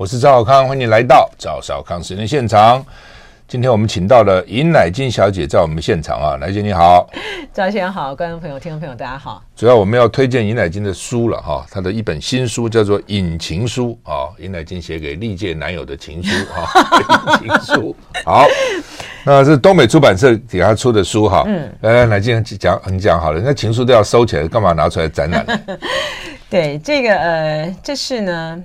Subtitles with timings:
[0.00, 2.82] 我是赵小康，欢迎来到赵小康时间现场。
[3.46, 7.06] 今天我们请到了尹乃金小姐在我们现场啊，乃菁你好，
[7.52, 9.44] 赵先生好，观众朋友、听众朋友大家好。
[9.54, 17.94] 主要我们要推荐尹乃金的书了哈，她的一本新书叫做《引情书》啊，尹乃金写给历届男友的情书哈， 引情书。
[18.24, 18.46] 好，
[19.22, 21.44] 那是东北出版社给他出的书哈。
[21.46, 25.60] 嗯，来，乃金讲你讲好了，那情书都要收起来，干嘛拿出来展览呢？
[26.48, 28.62] 对，这个呃，这是呢。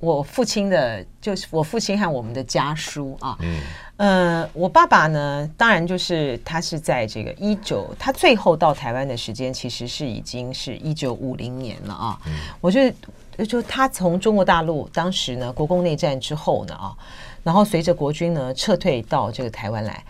[0.00, 3.36] 我父亲的，就是我父亲和我们的家书啊。
[3.40, 3.60] 嗯。
[3.96, 12.20] 呃，我爸爸呢，当然就是他是在这个一九，他最后到台湾的时间其实是已经是一九五零年了啊。
[12.26, 12.32] 嗯。
[12.60, 12.88] 我觉
[13.36, 16.94] 得，就他从中国大陆当时呢，国共内战之后呢啊，
[17.42, 20.04] 然后随着国军呢撤退到这个台湾来，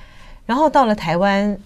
[0.44, 1.58] 然后到了台湾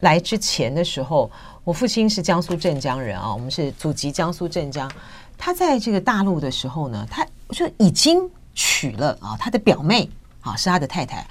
[0.00, 1.30] 来之前的时候，
[1.62, 4.90] 我父亲是江苏镇江人啊，我们是祖籍江苏镇江。
[5.38, 10.08] 他在这个大陆的时候呢，他就已经娶了啊，他的表妹
[10.40, 11.26] 啊是他的太太，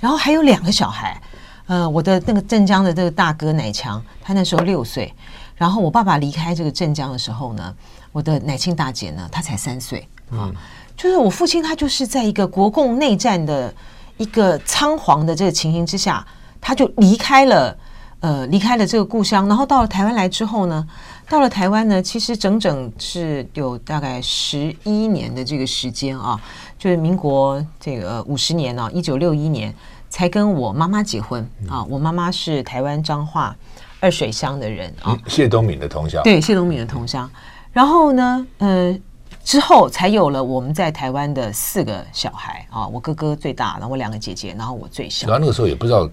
[0.00, 1.20] 然后还有两个小孩，
[1.66, 5.12] 呃，我的那个镇江的这个大哥乃强，他那时候六岁，
[5.56, 7.74] 然后我爸爸离开这个镇江的时候呢，
[8.12, 10.50] 我的乃亲大姐呢，她才三岁啊，
[10.96, 13.72] 就是我父亲他就是在一个国共内战的
[14.16, 16.26] 一个仓皇的这个情形之下，
[16.60, 17.76] 他就离开了，
[18.20, 20.86] 呃，离开了这个故乡，然后到了台湾来之后呢。
[21.28, 26.36] 到了台湾呢，其实整整是有大概十一年的这个时间啊，
[26.76, 29.72] 就是民国这个五十年啊，一九六一年
[30.08, 31.84] 才跟我妈妈结婚啊。
[31.84, 33.56] 我妈妈是台湾彰化
[34.00, 36.20] 二水乡的人啊，谢东敏的同乡。
[36.24, 37.30] 对，谢东敏的同乡。
[37.72, 38.98] 然后呢，呃，
[39.44, 45.28] 之后才有了我们在台湾的四个小孩啊，我哥哥最大，然后我两个姐姐，然后我最小。
[45.28, 46.10] 然后那个时候也不知道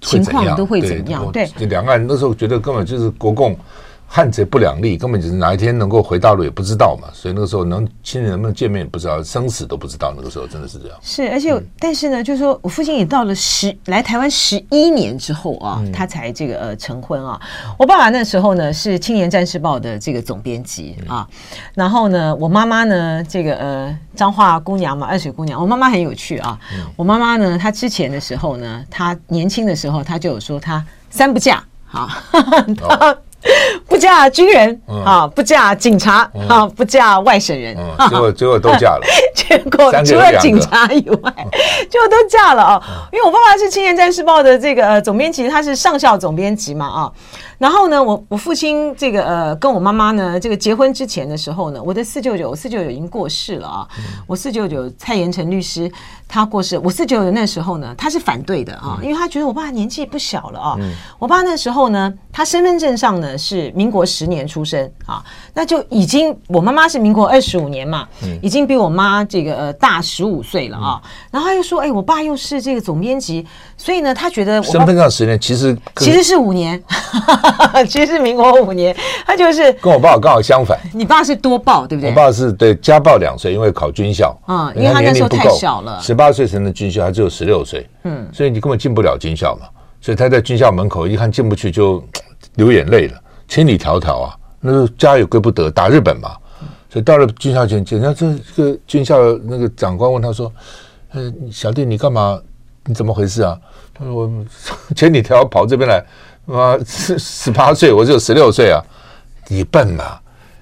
[0.00, 3.56] 情况都会怎样，对，两岸那时候觉得根本就是国共。
[4.08, 10.14] 汉贼不两立，根本就是哪一天能够回大陆也不知道嘛，所以那个时候能亲人能不能见面也不知道，生死都不知道。
[10.16, 10.96] 那个时候真的是这样。
[11.02, 17.38] 是，而且、嗯、但是呢，就是说我父亲也到了十来台湾十一年之后啊，嗯、他才这个呃成婚啊。
[17.76, 21.36] 我爸爸那时候呢是《青年战士报》的这个总编辑啊，嗯、
[21.74, 25.60] 然后呢，我妈妈呢这个呃彰化姑娘嘛，二水姑娘。
[25.60, 32.24] 我妈妈很有趣啊，嗯、我妈妈呢，她之前的时候呢，她年轻的时候，她就有说她三不嫁啊。
[32.80, 33.18] 哦
[33.86, 37.76] 不嫁军人啊，不嫁警察啊，不嫁外省人，
[38.10, 39.00] 结果结果都嫁了。
[39.34, 41.32] 结果除了警察以外，
[41.88, 42.82] 结果都嫁了啊。
[43.12, 47.12] 因为我爸爸是《青年战士报》的这个总编辑，他是上校总编辑嘛啊。
[47.58, 53.88] 然后呢，我我父亲这个呃，跟我妈妈呢，这个结婚之前的时候呢，我的四舅舅，我四舅舅已经过世了啊。
[54.26, 55.90] 我四舅舅蔡延成律师
[56.28, 60.76] 他过世，我四舅舅那时候呢，他是反对的啊，因为他觉得我爸年纪不小了啊。
[61.18, 65.24] 我爸那时候呢，他身份证上呢是民国十年出生啊，
[65.54, 68.06] 那就已经我妈妈是民国二十五年嘛，
[68.42, 71.00] 已经比我妈这个呃大十五岁了啊。
[71.30, 76.82] 然后他又说，哎，我爸又是这个总编辑，所以呢，他觉得身份证十年其实其实是五年。
[77.88, 78.94] 其实是民国五年，
[79.26, 80.78] 他就是跟我爸刚好相反。
[80.94, 82.10] 你爸是多报，对不对？
[82.10, 89.68] 我爸是对家暴两岁，因为考军校啊，因为他那时候太小了，十八岁才能军校，他只有十六岁，嗯，所以你根本进不了军校嘛。
[90.00, 92.02] 所以他在军校门口一看进不去，就
[92.54, 96.30] 流眼泪了，千里迢迢啊，那时候家也归不得，打日本嘛。
[96.90, 98.26] 所以到了军校前，人家这
[98.62, 100.50] 个军校那个长官问他说
[101.12, 102.40] ：“呃，小弟你干嘛？
[102.86, 103.58] 你怎么回事啊？”
[103.92, 104.30] 他说：“我
[104.94, 106.02] 千里迢迢跑这边来。”
[106.46, 108.80] 啊，十十八岁，我只有十六岁啊！
[109.48, 110.16] 你笨嘛？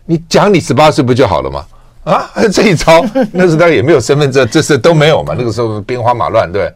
[0.06, 1.66] 你讲你十八岁不就好了吗？
[2.04, 5.34] 啊，这一招，那时他也没有身份证，这事都没有嘛。
[5.36, 6.72] 那个时候兵荒马乱，对，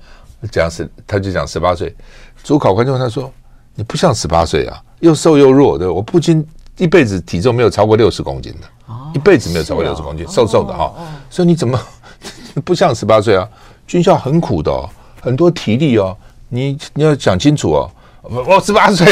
[0.50, 1.96] 讲是他就讲十八岁。
[2.44, 3.32] 主考官就问他说
[3.74, 5.90] ：“你不像十八岁啊，又瘦又弱的。
[5.90, 8.68] 我父亲一辈子体重没有超过六十公斤的，
[9.14, 10.92] 一辈子没有超过六十公斤，瘦瘦的哈。
[11.30, 11.80] 所以你怎么
[12.62, 13.48] 不像十八岁啊？
[13.86, 14.86] 军校很苦的，哦，
[15.20, 16.16] 很多体力哦，
[16.48, 17.90] 你你要讲清楚哦。”
[18.22, 19.06] 我十八岁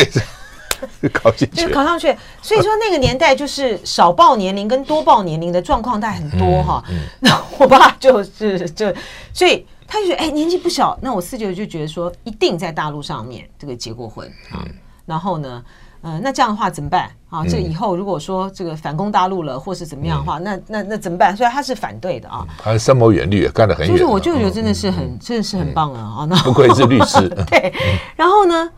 [1.11, 2.15] 考进去，就考上去。
[2.43, 6.85] 所以说那个年代就是少报年龄跟多报年龄的状况大概很多哈。
[7.21, 8.93] 那我爸就是就，
[9.33, 10.99] 所以他就觉得哎年纪不小。
[11.01, 14.67] 那我四舅就觉得说一定在大陆上面这个结过婚啊。
[15.07, 15.65] 然后呢，
[16.07, 17.45] 呃，那这样的话怎么办啊？
[17.47, 21.37] 这以后如果说这个反攻大陆了，或是怎么样的话，那那那怎么办？
[21.37, 22.47] 所以他是反对的啊。
[22.59, 23.93] 他深谋远虑，干得很远。
[23.93, 26.25] 就是我舅舅真的是很真的是很棒啊啊。
[26.25, 27.29] 那不愧是律师。
[27.51, 27.75] 对，
[28.15, 28.71] 然后呢？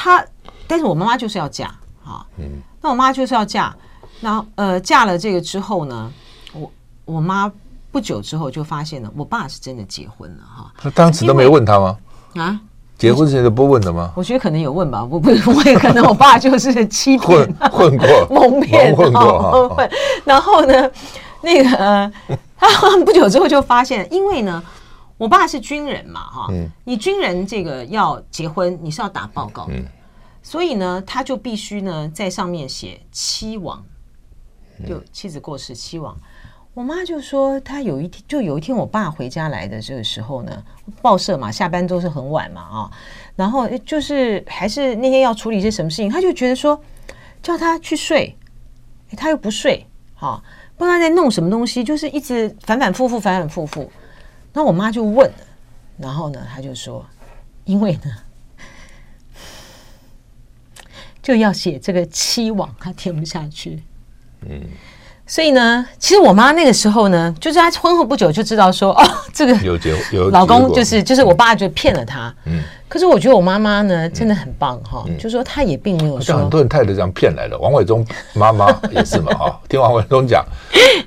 [0.00, 0.22] 他，
[0.66, 1.66] 但是我妈妈就是要嫁
[2.04, 2.44] 啊，嗯，
[2.82, 3.74] 那我妈就是要嫁，
[4.20, 6.12] 然后呃，嫁了这个之后呢，
[6.52, 6.70] 我
[7.04, 7.50] 我妈
[7.90, 10.72] 不久之后就发现了，我爸是真的结婚了哈。
[10.76, 11.98] 他当时都没有问他吗？
[12.36, 12.60] 啊，
[12.98, 14.12] 结婚之前都不问的吗？
[14.16, 19.88] 我觉得可能有问吧，我不 我也可能我爸就是欺骗混混过蒙骗蒙混。
[20.26, 20.90] 然后呢，
[21.40, 22.12] 那个
[22.58, 22.68] 他
[23.04, 24.60] 不久之后就发现，因为呢，
[25.16, 26.48] 我爸是军人嘛，哈，
[26.82, 29.72] 你军人这个要结婚，你是要打报告的，
[30.42, 33.80] 所以呢，他就必须呢在上面写妻亡，
[34.88, 36.16] 就妻子过世妻亡。
[36.78, 40.64] 我妈就说，她有一天就有一天，我爸回家来的这个时候呢，
[41.02, 42.90] 报社嘛，下班都是很晚嘛啊，
[43.34, 46.80] 然后就是还是那天要处理一些什么事情，他就觉得说
[47.42, 48.32] 叫他去睡，
[49.16, 49.84] 他又不睡，
[50.14, 50.40] 哈，
[50.76, 53.90] 不知道在弄什么东西，就是一直反反复复，反反复复。
[54.52, 55.28] 那我妈就问，
[55.96, 57.04] 然后呢，他就说，
[57.64, 58.14] 因为呢，
[61.20, 63.82] 就要写这个期望，他填不下去，
[64.42, 64.62] 嗯。
[65.30, 72.34] 所以呢，其实我妈那个时候呢，就是她婚后不久就知道说，哦， 这个有结有老公就是就是我爸就骗了她。
[72.46, 72.62] 嗯。
[72.88, 76.22] 可是我觉得我妈妈呢真的很棒哈，就是说她也并没有说。
[76.22, 78.02] 像很多人太太这样骗来的，王伟忠
[78.32, 79.60] 妈妈也是嘛哈。
[79.68, 80.42] 听王伟忠讲，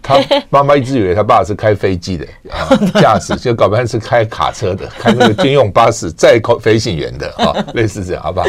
[0.04, 0.20] 他
[0.52, 2.70] 妈妈一直以为他爸是开飞机的啊，
[3.02, 8.46] 驾驶就搞半天是开卡车的，开那个军用巴士载飞行员的啊，类似这样，好不好？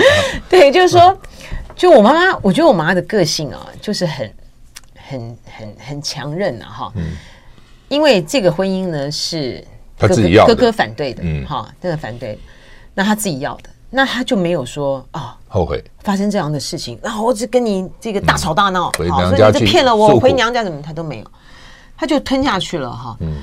[0.51, 1.17] 对，就是说，
[1.75, 4.31] 就我妈妈，我觉得我妈妈的个性啊，就是很。
[5.13, 7.13] 很很很强韧啊，哈，嗯，
[7.89, 9.63] 因为这个婚姻呢是
[9.99, 12.39] 哥哥他自己要哥哥反对的，嗯，哈，这个反对，
[12.95, 15.85] 那他自己要的，那他就没有说啊、哦、后悔。
[16.03, 21.27] 发生这样的事情，然后我只跟你这个大吵大闹，嗯、好，所以你就骗了我，回娘家怎么他都没有，
[21.97, 23.35] 他就吞下去了哈，嗯，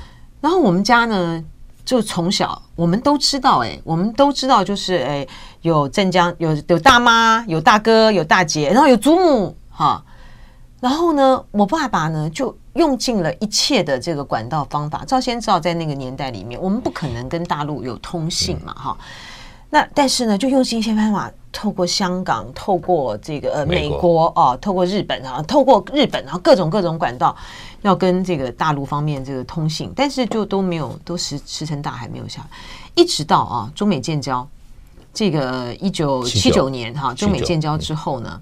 [0.42, 1.42] 然后我们家呢
[1.86, 5.25] 就从小我们都知道，哎，我们都知道就是哎
[5.62, 10.04] 有镇江有有大妈有大哥有大姐，然后有祖母哈。
[10.80, 15.04] 然后呢，我爸爸呢就用尽了一切的这个管道方法。
[15.06, 19.06] 赵先知道，在那个年代里面，我们不可能跟大陆有通信嘛，哈、嗯。
[19.72, 27.36] 那但是呢，就用尽一些办法，透过香港，透过这个呃美国，哦，透过日本啊，透过日本，然后各种各种管道，
[27.81, 32.48] 要跟这个大陆方面这个通信，但是就都没有，都石石沉大海，没有下来。
[32.96, 34.48] 一直到啊，中美建交，
[35.14, 38.30] 这个一九七九年哈，中美建交之后呢。
[38.34, 38.42] 嗯，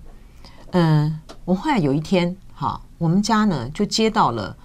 [1.45, 4.55] 我后来有一天，哈，我们家呢就接到了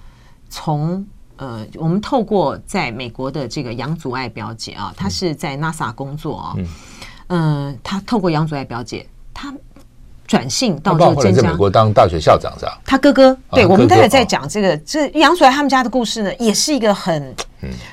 [0.50, 1.06] 从
[1.36, 6.56] 呃，我们透过在美国的这个杨祖爱表姐啊，她是在 NASA 工作啊，
[7.28, 9.52] 嗯，她透过杨祖爱表姐，她
[10.26, 12.80] 转性到这个镇江，在美国当大学校长是吧？
[12.84, 17.34] 他哥哥，对，我们待会在讲这个，这杨祖爱他们家的故事呢，也是一个很、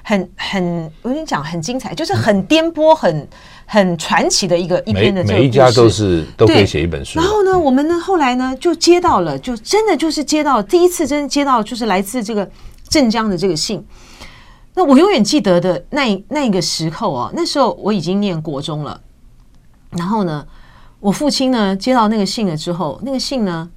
[0.04, 3.28] 很、很，我跟你讲，很精彩，就是很颠簸，很。
[3.72, 7.20] 很传奇的一个一篇的这个故事，每一家都是都可以写一本书。
[7.20, 12.50] 然后呢，我们呢后来呢就接到了，就真的就是接到第一次，真的接到就是来自这个
[12.88, 13.86] 镇江的这个信。
[14.74, 19.00] 那我永远记得的那那个时候啊，那时候我已经念国中了。
[19.92, 20.48] 然后呢，
[21.00, 23.70] 我父亲呢接到那个信了之后，那个信呢，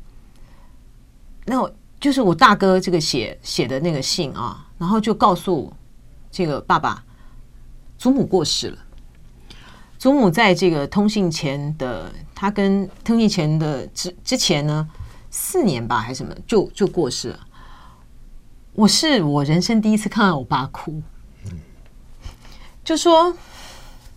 [1.45, 5.71] 那我就是我大哥这个写写的那个信啊，然后就告诉
[6.31, 7.05] 这个爸爸，
[7.99, 8.79] 祖母过世了。
[10.03, 14.89] 祖母在这个通信前的，他跟通信前的之之前呢，
[15.31, 17.39] 四年吧还是什么，就就过世了。
[18.73, 21.01] 我是我人生第一次看到我爸哭，
[22.83, 23.33] 就说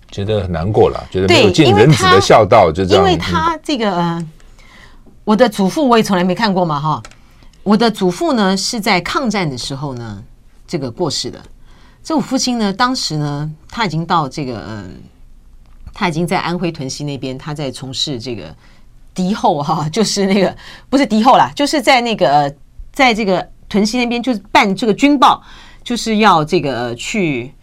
[0.10, 3.04] 觉得很难过了，觉得没有尽人子的孝道，就这样。
[3.04, 4.28] 因为他这个，呃，
[5.24, 7.04] 我的祖父我也从来没看过嘛，哈。
[7.62, 10.24] 我的祖父呢是在抗战的时候呢，
[10.66, 11.40] 这个过世的。
[12.04, 14.84] 这我父亲呢，当时呢他已经到这个，呃。
[15.98, 18.54] 他已经在安徽屯溪那边，他在从事这个
[19.14, 20.54] 敌后哈， 就是那个
[20.90, 22.54] 不是敌后啦，就是在那个
[22.92, 25.42] 在这个屯溪那边，就是办这个军报，
[25.86, 27.54] 就是要这个去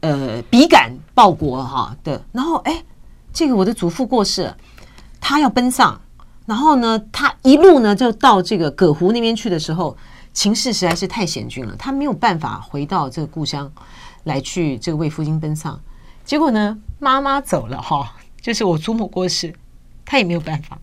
[0.00, 2.22] 呃笔杆报国哈的。
[2.32, 2.84] 然后哎，
[3.32, 4.56] 这个我的祖父过世了，
[5.18, 5.98] 他要奔丧，
[6.44, 9.96] 然后呢，他一路呢就到这个葛湖那边去的时候，
[10.34, 13.72] 情势实在是太险峻了，他没有办法回到这个故乡
[14.24, 15.80] 来去这个为父亲奔丧。
[16.30, 19.52] 结果呢，妈妈走了哈，就是我祖母过世，
[20.04, 20.78] 他也没有办法，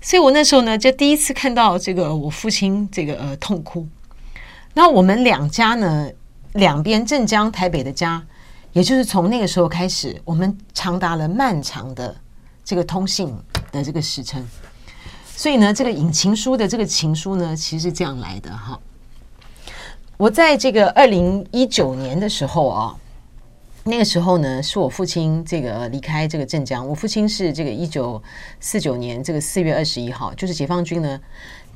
[0.00, 3.88] 所以我那时候呢，就第一次看到这个我父亲这个呃痛哭。
[4.74, 6.08] 那我们两家呢，
[6.52, 8.24] 两边镇江、台北的家，
[8.72, 12.14] 也就是从那个时候开始，我们长达了漫长的
[12.64, 13.36] 这个通信
[13.72, 14.46] 的这个时辰。
[15.34, 18.78] 所以呢，这个引情书的这个情书呢，其实是这样来的哈。
[20.16, 22.96] 我在这个二零一九年的时候啊。
[23.84, 26.86] 那个时候呢，是我父亲这个离开这个镇江。
[26.86, 28.22] 我父亲是这个一九
[28.60, 31.18] 四九年这个四月二十一号，就是解放军呢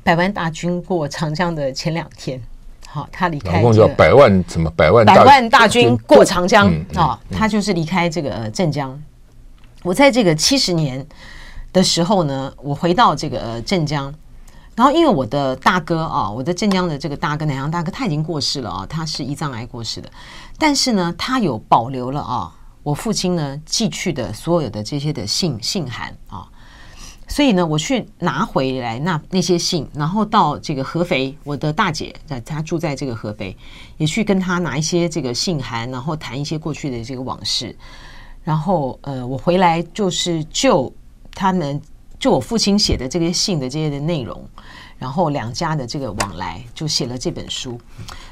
[0.03, 2.39] 百万大军过长江的前两天。
[2.87, 3.59] 好，他离开。
[3.61, 9.01] 共叫百万什么百万百万大军过长江啊，他就是离开这个镇江。
[9.81, 11.03] 我在这个七十年
[11.71, 14.13] 的时候呢，我回到这个镇江，
[14.75, 20.09] 然后因为我的大哥啊，我的镇江的这个大哥南洋大哥他已经过世了啊，他是胰脏癌过世的，
[20.57, 22.51] 但是呢，他有保留了啊，
[22.81, 26.47] 我父亲呢寄去的所有的这些的信信函啊。
[27.25, 33.57] 所以呢，我去拿回来那那些信，然后到这个合肥，我的大姐在她住在这个合肥，
[33.97, 37.75] 也去跟她拿一些这个信函，然后谈一些过去的这个往事。
[38.43, 40.93] 然后呃，我回来就是就
[41.33, 41.81] 他们
[42.23, 44.47] 就我父亲写的这些信的这些的内容，
[44.97, 47.77] 然后两家的这个往来，就写了这本书。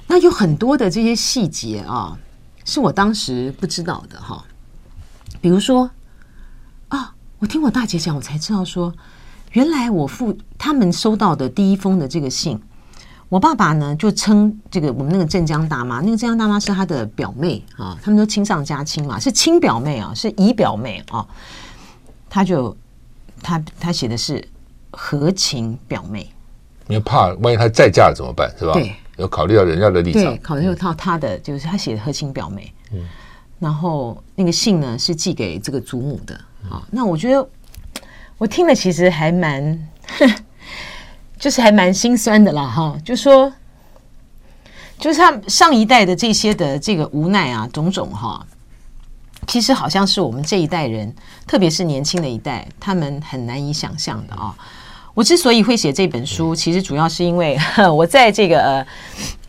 [0.07, 2.17] 那有很多的这些细节啊，
[2.63, 4.45] 是我当时不知道的哈，
[5.41, 5.91] 比如说
[6.87, 7.13] 啊。
[7.39, 8.93] 我听我大姐讲，我才知道说，
[9.53, 12.61] 原来我父他们收到的第一封的这个信，
[13.29, 21.27] 我爸爸呢就称这个我们那个镇江大妈，那个镇江大妈是他的表妹啊，他们都亲上加亲嘛，是亲表妹啊，是姨表妹啊，
[22.29, 22.77] 他就
[23.41, 24.43] 他他写的是
[24.91, 26.29] 合情表妹，
[26.87, 28.73] 因为怕万一他再嫁了怎么办，是吧？
[28.73, 32.99] 对，有考虑到人家的立场，对，考虑到他的就是他写的合情表妹，嗯，
[33.59, 36.39] 然后那个信呢是寄给这个祖母的。
[36.69, 37.49] 啊，那我觉得
[38.37, 39.89] 我听了其实还蛮，
[41.39, 43.51] 就是还蛮心酸的啦，哈，就说，
[44.99, 48.45] 就是他上一代的这些的这个无奈啊，种种哈，
[49.47, 51.13] 其实好像是我们这一代人，
[51.45, 54.55] 特别是年轻的一代，他们很难以想象的啊。
[55.13, 57.57] 我之所以会写这本书，其实主要是因为
[57.93, 58.87] 我在这个呃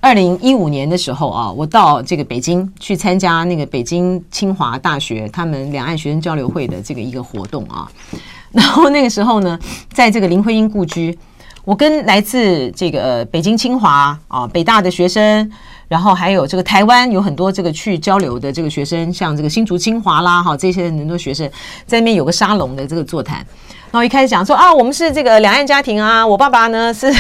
[0.01, 7.89] 二零一五年的时候啊，我到这个北京去参加那个北京清华大学他们两岸学生交流会的这个一个活动啊。
[8.51, 9.57] 然后那个时候呢，
[9.93, 11.17] 在这个林徽因故居，
[11.65, 15.49] 我跟来自这个北京清华啊、北大的学生，
[15.93, 21.47] 然后还有这个台湾有很多这个去交流的这个学生，像这个新竹清华啦哈，这些很多学生
[21.85, 23.45] 在那边有个沙龙的这个座谈。
[23.91, 27.13] 然后一开始讲说啊，我们是这个两岸家庭啊，我爸爸呢是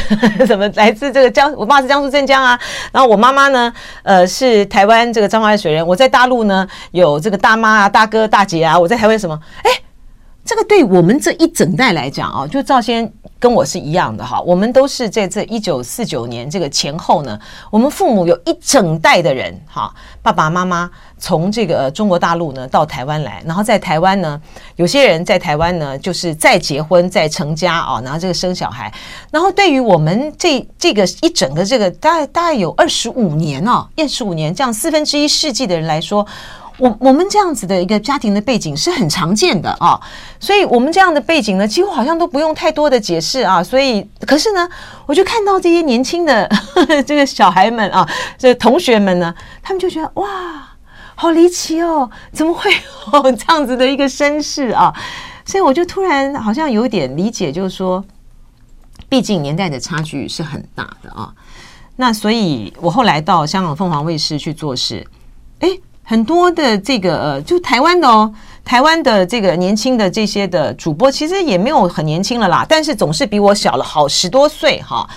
[0.46, 2.58] 什么来自这个江，我爸是江苏镇江啊，
[2.90, 3.70] 然后我妈妈呢，
[4.04, 9.38] 呃是台湾这个彰化水人，我在大陆呢有这个大妈啊、大哥、大姐啊，我在台湾什么？
[9.64, 9.70] 哎，
[10.44, 13.12] 这个对我们这一整代来讲啊，就赵先。
[13.42, 17.36] 跟我是一样的哈，我们都是在这一九四九年这个前后呢，
[17.72, 24.40] 我们父母有一整代的人哈，爸爸妈妈从这个中国大陆呢到台湾来，然后在台湾呢，
[24.76, 28.94] 有些人在台湾呢就是再结婚再成家啊，然后这个生小孩，
[29.32, 36.24] 然后对于我们这这个一整个这个大概大概有二十五年哦，二十五年这样四分之一世纪的人来说。
[36.82, 40.00] 我我们这样子的一个家庭的背景是很常见的啊，
[40.40, 43.62] 所以我们这样的背景呢，几乎好像都不用太多的解释啊。
[43.62, 44.68] 所以，可是呢，
[45.06, 48.04] 我就看到这些年轻的呵 呵这个小孩们啊，
[48.36, 50.70] 这同学们呢，他们就觉得哇，
[51.14, 52.68] 好离奇哦，怎么会
[53.12, 54.92] 有 这样子的一个身世啊？
[55.44, 58.04] 所以我就突然好像有点理解，就是说，
[59.08, 61.32] 毕竟年代的差距是很大的啊。
[61.94, 65.06] 那所以我后来到香港凤凰卫视去做事，
[65.60, 65.68] 哎。
[66.02, 68.32] 很多的这个呃，就台湾的哦，
[68.64, 75.08] 台湾的这个年轻的这些的主播，其实也没有很年轻了啦，但是总是比我小了好十多岁哈。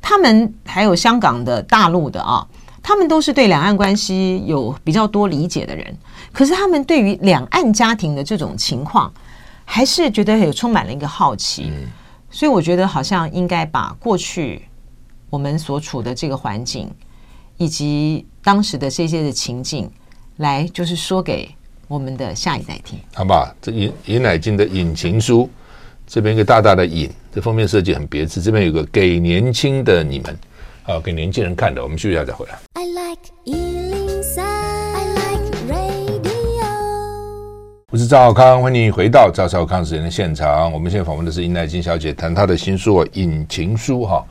[0.00, 2.44] 他们还有香港的、大陆的啊，
[2.82, 5.96] 他们都是对两岸关系有比较多理解的人，
[6.32, 9.12] 可是他们对于两岸家庭的这种情况，
[9.64, 11.70] 还是觉得有充满了一个好奇。
[12.30, 14.62] 所以我觉得好像应该把过去
[15.28, 16.90] 我们所处的这个环境，
[17.58, 19.88] 以及当时的这些的情境。
[20.42, 21.48] 来，就是说给
[21.86, 23.54] 我们的下一代听，好吧？
[23.62, 25.44] 这尹尹乃菁的《引情书》，
[26.04, 28.42] 这边一个大大的“引”，这封面设计很别致。
[28.42, 30.36] 这边有个给年轻的你们，
[30.82, 31.80] 啊，给年轻人看的。
[31.80, 32.58] 我们休息一下再回来。
[32.72, 36.66] I like 103，I like radio。
[37.92, 40.72] 我是赵少康，欢迎回到赵少康时间的现场。
[40.72, 44.26] 我们现在访问的是尹乃金小姐，谈她的新书《引情书》哈。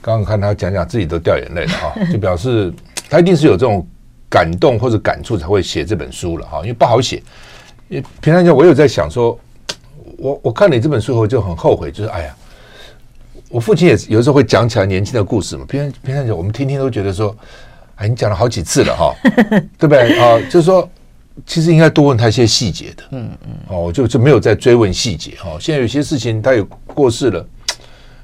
[0.00, 2.74] 刚刚看她讲讲，自己都掉眼泪了哈，就表示
[3.08, 3.86] 她一定是有这种。
[4.34, 7.22] 感动或者感触才会写这本书了哈，因为不好写。
[7.88, 9.38] 因平常讲，我有在想说，
[10.18, 12.34] 我我看你这本书后就很后悔，就是哎呀，
[13.48, 15.64] 我父亲也有时候会讲起来年轻的故事嘛。
[15.68, 17.32] 平常平常讲，我们听听都觉得说，
[17.94, 19.14] 哎，你讲了好几次了哈，
[19.78, 20.36] 对不对啊？
[20.50, 20.90] 就是说，
[21.46, 25.56] 其实应该多问他一些细节的，嗯嗯，哦，我就就没有再追问细节哈。
[25.60, 27.46] 现在有些事情他有过世了，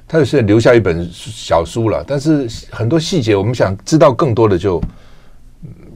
[0.05, 4.81] 他有现在留下一本小书了，但是很多细节我们想知道更多的就。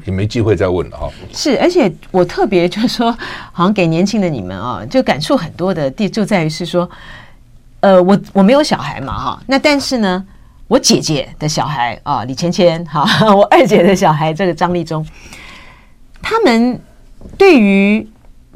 [0.06, 1.10] 也没机会再问了哈。
[1.34, 3.12] 是，而且我特别就是说，
[3.52, 6.90] 好像给年轻的你们啊，就感触很多的地，就在于是说，
[7.82, 10.26] 呃，我我没有小孩嘛哈，那但是呢，
[10.68, 15.06] 我姐姐的小孩啊，李芊芊哈， 我二姐的小孩这个张立忠，
[16.22, 16.80] 他们
[17.38, 18.08] 对于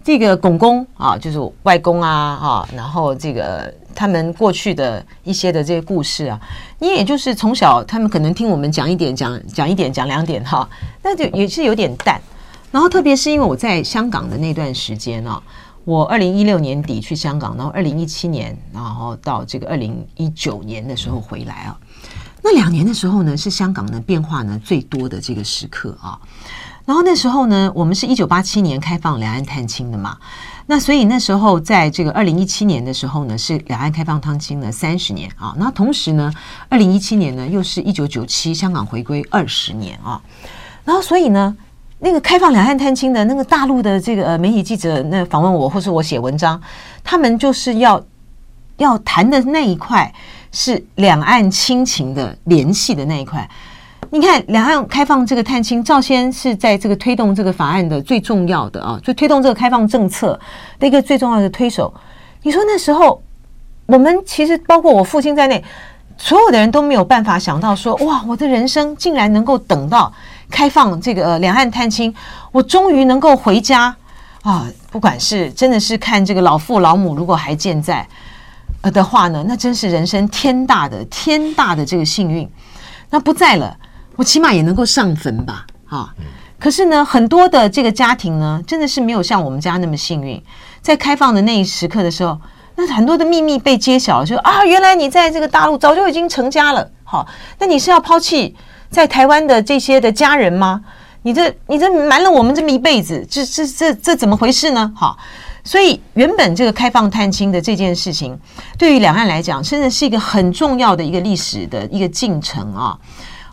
[0.03, 6.39] 这个公公啊，就是外公啊，啊，然后这个他们过去的一些的这些故事啊，
[6.79, 10.68] 你也就是从小他们可能听我们讲一点，讲讲一点，讲两点哈，
[11.03, 12.20] 那就也是有点淡。
[12.72, 15.41] 然后特别是因为我在香港的那段时间啊，
[15.86, 21.77] 我二零一六年底去香港，然后二零一七年，然后到这个二零一九年的时候回来啊，
[22.41, 26.18] 那两年的时候呢，是香港的变化呢最多的这个时刻啊。
[26.89, 30.17] 然后那时候呢，我们是一九八七年开放两岸探亲的嘛，
[30.65, 35.53] 那所以那时候在这个二零一七年的时候呢，是两岸开放探亲的三十年啊。
[35.60, 36.34] 那同时呢，
[36.67, 40.19] 二零一七年呢，又是一九九七香港回归二十年啊。
[40.84, 41.55] 然后所以呢，
[42.00, 46.60] 那个开放两岸探亲的那个大陆的这个媒体记者那访问我，或是我写文章，
[47.03, 48.03] 他们就是要
[48.77, 50.12] 要谈的那一块
[50.51, 53.48] 是两岸亲情的联系的那一块。
[54.12, 60.39] 你看，两岸开放这个探亲，赵先是在这个推动这个法案的最重要的啊，就推动这个开放政策
[60.80, 61.94] 的一个最重要的推手。
[62.42, 63.22] 你说那时候，
[63.86, 65.63] 我们其实包括我父亲在内，
[66.18, 70.12] 所有的人都没有办法想到说，哇，我的人生竟然能够等到
[70.50, 72.12] 开放这个两岸探亲，
[72.51, 73.96] 我终于能够回家
[74.42, 74.66] 啊！
[74.89, 78.08] 不管是真的是看这个老父老母如果还健在
[78.82, 82.50] 呃的话呢，那真是人生天大的天大的这个幸运。
[83.12, 83.78] 那不在了。
[84.20, 86.14] 我起码也能够上坟吧，啊！
[86.60, 90.44] 可是呢，很多的这个家庭呢，真的是没有像我们家那么幸运。
[90.82, 92.38] 在开放的那一时刻的时候，
[92.76, 97.26] 那很多的秘密被揭晓了，就啊，原来你在这个大陆早就已经成家了，好，
[97.60, 98.54] 那你是要抛弃
[98.90, 100.84] 在台湾的这些的家人吗？
[101.22, 104.92] 你这你这瞒了我们这么一辈子，这这这这怎么回事呢？
[104.94, 105.18] 好，
[105.64, 108.38] 所以原本这个开放探亲的这件事情，
[108.78, 113.00] 对于两岸来讲，真的是一个很重要的一个历史的一个进程啊。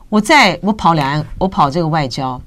[0.08, 2.40] 我在我跑两岸，我跑这个外交，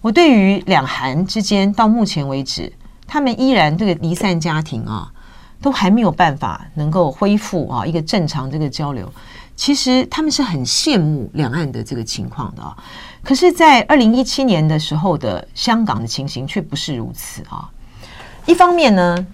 [0.00, 2.72] 我对于两韩之间到目前为止，
[3.06, 5.08] 他们依然这个离散家庭啊，
[5.62, 9.08] 都还没有办法能够恢复啊一个正常这个交流。
[9.54, 12.76] 其实他们是很羡慕两岸的这个情况的啊。
[13.22, 17.70] 可是，在二零一七年的时候的香港的情形却不是如此啊。
[18.46, 19.26] 一方面呢，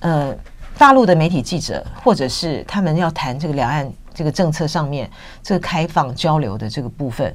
[0.00, 0.34] 呃，
[0.78, 3.92] 大陆的媒体记者或者是他们要谈这个两岸。
[4.18, 5.08] 这个政策上面，
[5.44, 7.32] 这个开放交流的这个部分，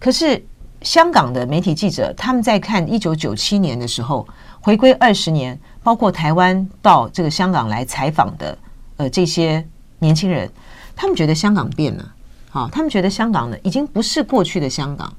[0.00, 0.42] 可是
[0.80, 4.26] 香港的媒体记者他们在看一九九七年的时候，
[4.62, 8.56] 回归二十年，包括台湾到这个香港来采访的
[8.96, 9.62] 呃这些
[9.98, 10.50] 年轻人，
[10.96, 12.14] 他们觉得香港变了，
[12.48, 15.12] 好，他们觉得香港呢已经不是过去的香港，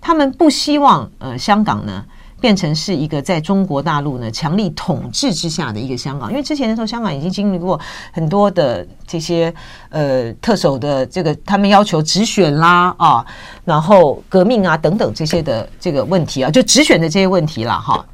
[0.00, 2.02] 他们不希望呃香港呢。
[2.38, 7.80] 变成是一个在中国大陆呢强力统治之下的一个香港，因为之前的时候，香港已经经历过
[8.12, 9.52] 很多的这些
[9.88, 13.24] 呃特首的这个他们要求直选啦啊，
[13.64, 18.04] 然后革命啊等等这些的这个问题啊，就直选的这些问题了哈，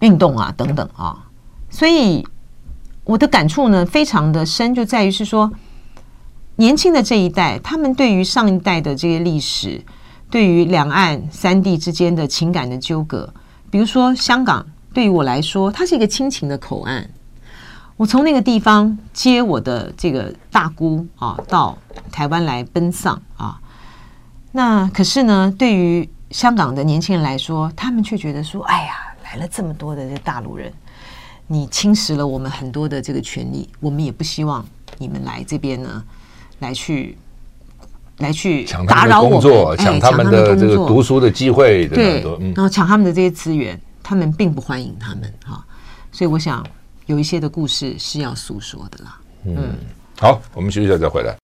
[0.00, 1.16] 运动啊等等啊，
[1.70, 2.26] 所以
[3.04, 5.50] 我的感触呢非常的深，就在于是说
[6.56, 9.80] 年轻的这一代，他们对于上一代的这些历史。
[10.32, 13.30] 对于两岸三地之间的情感的纠葛，
[13.70, 17.06] 比如说香港，对于我来说，它是一个亲情的口岸。
[17.98, 21.76] 我从那个地方接我的这个大姑啊，到
[22.10, 23.60] 台湾来奔丧啊。
[24.52, 30.72] 那可是呢，对于香港的年轻人来说，他们却觉得说：“哎呀，来了这么多的这大陆人，
[31.46, 34.64] 你侵蚀了我们很多的这个权利，我们也不希望
[34.96, 36.02] 你们来这边呢，
[36.60, 37.18] 来去。”
[38.22, 42.22] 来去打扰工作，抢他们的这个读书的机会，对，
[42.54, 45.62] 然后抢他们的这些资源，他们并不欢迎他们哈。
[46.12, 46.64] 所以我想
[47.06, 49.18] 有一些的故事是要诉说的啦。
[49.44, 49.74] 嗯，
[50.18, 51.36] 好，我们休息一下再回来。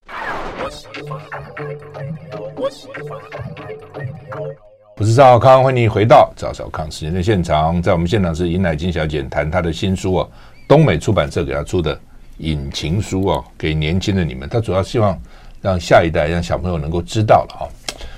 [4.96, 7.82] 我是赵少康，欢迎你回到赵少康时间的现场。
[7.82, 10.30] 在我们现场是尹乃金小姐谈她的新书哦，
[10.68, 11.96] 东美出版社给她出的
[12.38, 14.48] 《引情书》哦，给年轻的你们。
[14.48, 15.20] 她主要希望。
[15.60, 17.68] 让下一代，让小朋友能够知道了哈。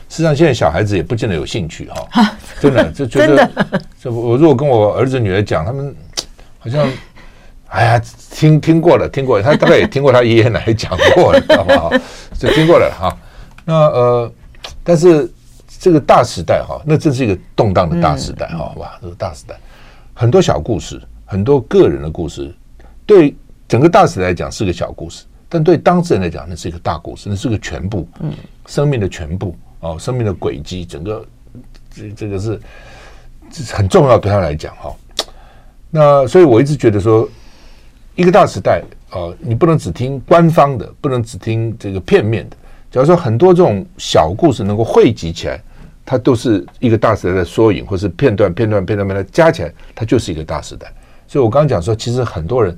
[0.08, 2.36] 实际上，现在小孩子也不见得有兴趣哈。
[2.60, 3.48] 真的， 就觉得
[4.00, 5.94] 这我如果跟我儿子女儿讲，他们
[6.58, 6.90] 好像
[7.68, 11.92] 哎呀，听听过了，听过了，他大概也听过他爷爷奶奶讲过了，好不好？
[12.36, 13.16] 就听过了哈。
[13.64, 14.32] 那呃，
[14.82, 15.30] 但是
[15.78, 19.54] 这个大时代哈，那这是一个动荡的大时代哈，哇，这个大时代，
[20.12, 22.52] 很多小故事，很多个人的故事，
[23.06, 23.34] 对
[23.68, 25.24] 整个大时代来讲是个小故事。
[25.50, 28.32] 但对当事人来讲，那是一个大故事，那是个全部，嗯，
[28.66, 31.26] 生命的全部哦，生命的轨迹，整个
[31.90, 32.58] 这这个是
[33.74, 34.94] 很重要，对他来讲哈。
[35.90, 37.28] 那所以我一直觉得说，
[38.14, 42.56] 一个大时代啊，你不能只听官方的，不能只听这个片面的。
[42.90, 45.60] 假如说很多这种小故事能够汇集起来，
[46.06, 50.92] 它都是一个大时代的缩影，或是片段、片段、片段、片段加起来，它就是一个大时代。
[51.26, 52.76] 所以我刚刚讲说，其实很多人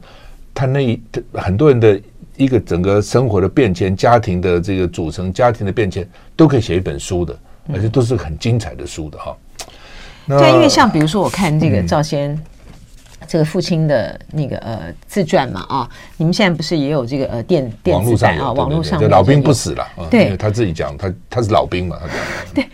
[0.55, 2.01] 他那一很多人的
[2.37, 7.39] 一个整个生活的变迁、家庭的这个组成、家庭的变迁，都可以写一本书的，
[7.73, 9.37] 而且都是很精彩的书的哈。
[10.29, 12.39] 对，因为像比如说，我看这个赵先。
[13.29, 18.51] 这个父亲的那个呃自传嘛啊，你们现在不是也有这个呃电电子版啊？
[18.53, 22.17] 网络上，老兵不死了，对，他自己讲，他他是老兵嘛，他讲。
[22.53, 22.69] 对，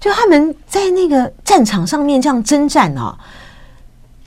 [0.00, 3.16] 就他们在那个战场上面这样征战啊，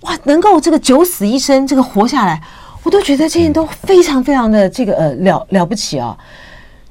[0.01, 2.41] 哇，能够这个九死一生，这个活下来，
[2.83, 6.17] 我都觉得这些都非常非常的这个呃了了不起啊。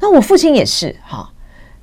[0.00, 1.28] 那我父亲也是哈，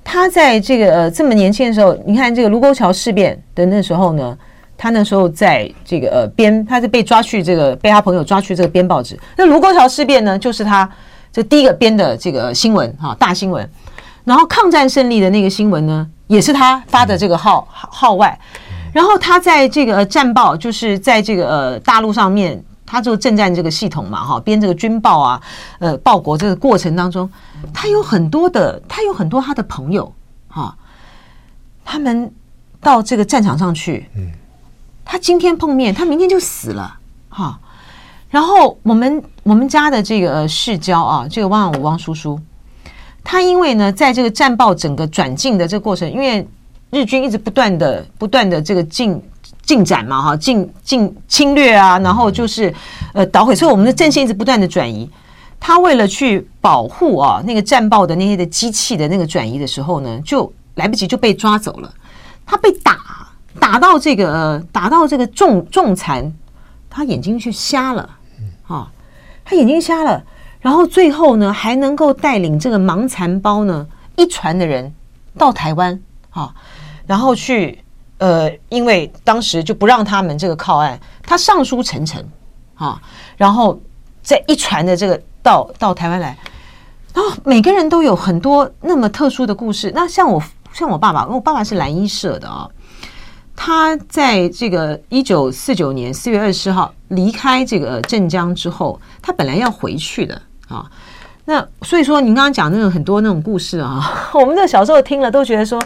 [0.03, 4.37] 他在这个呃这么年轻的时候，你看这个卢沟桥事变的那时候呢。
[4.75, 9.17] 他那时候在这个呃编，他是被抓去这个被他朋友抓去这个编报纸。
[9.37, 10.89] 那卢沟桥事变呢，就是他
[11.31, 13.69] 这第一个编的这个新闻哈，大新闻。
[14.25, 18.37] 然后抗战胜利的那个新闻呢，也是他发的这个号号外。
[18.91, 25.41] 然后他在这个战报，就是在这个呃大陆上面，他做政战这个系统嘛哈，编这个军报啊，
[25.79, 27.29] 呃报国这个过程当中，
[27.73, 30.13] 他有很多的，他有很多他的朋友
[30.47, 30.75] 哈，
[31.83, 32.31] 他们
[32.79, 34.31] 到这个战场上去，嗯。
[35.05, 37.59] 他今天碰面，他明天就死了，哈。
[38.29, 42.39] 然后我们我们家的这个世交啊，这个汪洋武汪叔叔，
[43.21, 46.47] 他因为呢，在这个战报整个转进的这个过程，因为
[46.89, 49.21] 日军一直不断的不断的这个进
[49.63, 52.71] 进展嘛，哈，进进侵略啊，然后就是
[53.13, 55.09] 呃捣毁，所以我们的阵线一直不断的转移。
[55.59, 61.91] 他为了去保护啊那个战报的那些的机器的那个转移的时候呢，就来不及就被抓走了，
[62.45, 62.97] 他被打。
[63.59, 66.33] 打到这个，打到这个重重残，
[66.89, 68.09] 他眼睛却瞎了，
[68.67, 68.91] 啊，
[69.45, 70.23] 他眼睛瞎了，
[70.59, 74.91] 然后最后呢，还能够带领这个盲残包呢一船的人
[75.37, 76.51] 到台湾，啊，
[77.05, 77.82] 然后去，
[78.17, 82.23] 呃，因为当时就不让他们这个靠岸，他上书陈诚，
[82.75, 83.01] 啊，
[83.37, 83.79] 然后
[84.21, 86.37] 在一船的这个到到台湾来，
[87.13, 89.91] 然后每个人都有很多那么特殊的故事。
[89.93, 92.69] 那像我像我爸爸，因为我爸爸是蓝衣社的啊。
[93.55, 100.89] 他在这个一九四九年四月二十四号离开这个镇江之后，他本来要回去的啊。
[101.45, 105.79] 那所以说，您刚刚讲那种很多那种故事啊， 我们那小时候听了都觉得说，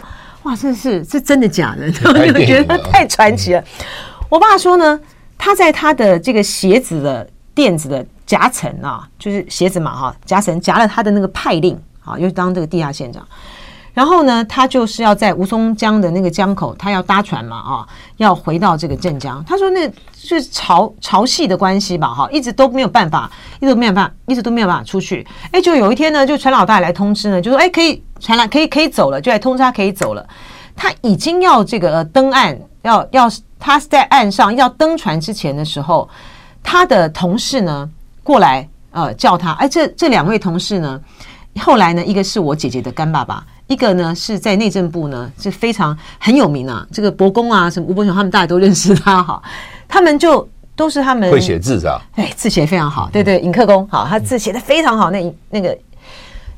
[0.44, 1.86] 哇，这是是真的假的？
[2.10, 3.62] 我就觉得太传奇了。
[4.28, 4.98] 我爸说呢，
[5.36, 13.26] 他在他的这个鞋子的垫子的夹层啊，就是鞋子嘛哈，夹层夹了他的那个派令啊，又当这个地下县长。
[13.98, 19.44] 然后呢，他就是要在吴淞江的那个江口，他要搭船嘛，啊，要回到这个镇江。
[19.44, 25.26] 他说那是潮潮汐的关系吧，哈，一直都没有办法，一直都没有办法，一直都没有办法出去。
[25.50, 30.24] 哎，就有一天呢，就船老大来通知呢，就说哎，可以船来可以可以走了，就来通知他可以走了。
[30.76, 36.08] 他已经要这个登岸，要要他在岸上要登船之前的时候，
[36.62, 37.90] 他的同事呢
[38.22, 41.00] 过来呃叫他，哎，这这两位同事呢，
[41.58, 43.44] 后来呢，一个是我姐姐的干爸爸。
[43.68, 49.40] 一个呢是在内政部呢是非常很有名啊，这个伯公啊，什么吴伯雄他们大家都认识他哈，
[49.86, 55.78] 他们就都是他们会写字啊，哎，字写非常好，对对，尹克公好，他字写的非常好，那那个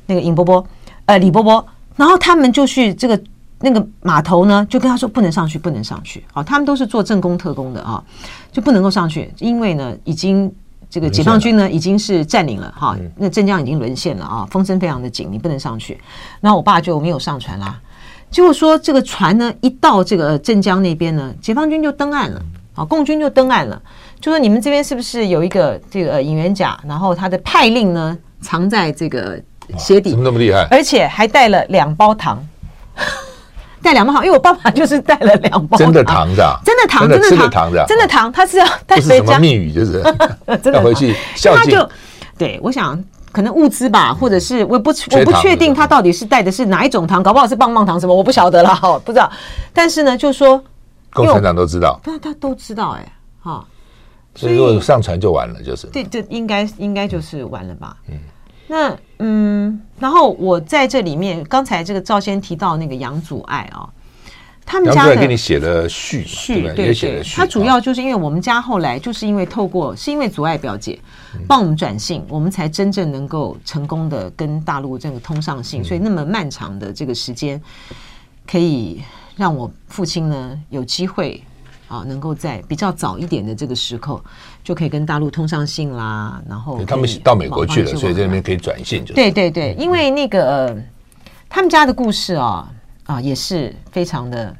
[0.05, 0.65] 那个尹伯伯，
[1.05, 3.21] 呃，李伯伯，然后他们就去这个
[3.59, 8.03] 那个码头呢，就跟他说不能上去，不能上去，好，他们都是做正工特工的啊，
[8.51, 10.51] 就不能够上去，因为呢已经。
[10.91, 15.97] 这个解放军呢已经是占领了哈，那镇江已经沦陷了啊，风声非常的紧，你不能上去。
[16.41, 17.79] 然后我爸就没有上船啦。
[18.29, 22.41] 结果说这个船呢一到这个镇江那边呢，解放军就登岸了
[22.75, 23.81] 啊，共军就登岸了，
[24.19, 29.41] 就说你们这边是不是有一个这个引援甲，然后他的派令呢藏在这个
[29.77, 30.67] 鞋底，怎么那么厉害？
[30.69, 32.45] 而且还带了两包糖。
[33.81, 40.03] 带两包糖，因为我爸爸就是带了两包真的糖的，真的糖，真的糖的，真的糖，他是要带什么密语，就是？
[40.71, 41.63] 要回去孝敬。
[41.63, 41.89] 他就
[42.37, 49.31] 对，我想可能物资吧，或者是我不我不确定他到底是带的是哪一种糖，搞不好是棒棒糖什么，我不晓得了哈，不知道。
[49.73, 50.63] 但是呢，就说
[51.13, 53.65] 共产党都知道，他他都知道哎，哈，
[54.35, 58.17] 所以如果上船就完了，就是对，这应该应该就是完了吧，嗯。
[58.71, 63.89] 那嗯，然后我在这里面，刚才这个赵先提到那个杨祖爱啊、哦，
[64.65, 70.97] 他们家的给你写了序，序对对，对，他主要就是因为我们家后来就是因为透过是因为祖爱表姐
[71.45, 77.61] 帮我们转信，我们才真正能够成功的跟大陆这个通上信，所以那么漫长的这个时间，
[78.49, 79.01] 可以
[79.35, 81.43] 让我父亲呢有机会。
[81.91, 84.17] 啊，能够在比较早一点的这个时刻，
[84.63, 86.41] 就可以跟大陆通上信啦。
[86.47, 89.03] 然后他们到美国去了，所以这边可以转信。
[89.03, 90.81] 就对对对，因为那个
[91.49, 92.71] 他们家的故事啊，
[93.03, 94.55] 啊，也是非常的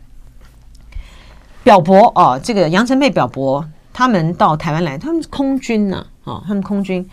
[1.63, 2.37] 表伯啊。
[2.37, 7.09] 这个杨成佩表伯他们到台湾来，他们是空军呢啊，他们空军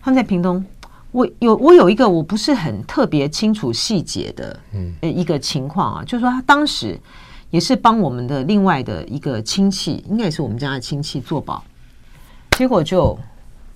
[0.00, 0.64] 他们在屏东。
[1.12, 6.98] 我有我有一个我不是很特别清楚细节的嗯一个情况啊，就是说他当时
[7.50, 11.62] 也是帮我们的另外的一个亲戚，应该也是我们家的亲戚做保，
[12.52, 13.18] 结果就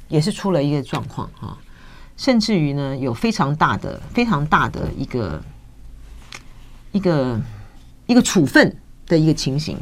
[0.08, 1.58] 也是出了一个状况啊。
[2.16, 5.42] 甚至于呢，有非常大的、非常大的一个
[6.92, 7.40] 一个
[8.06, 8.76] 一个处分
[9.08, 9.76] 的一个情形，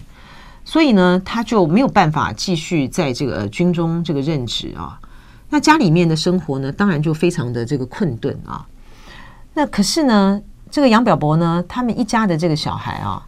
[0.64, 4.98] 所以呢，他就没有办法继续在这个军中这个任职啊。
[5.50, 8.66] 那家里面的生活呢，当然就非常的这个困顿啊。
[9.52, 13.22] 那可是呢，这个杨表伯呢，他们一家的这个小孩啊，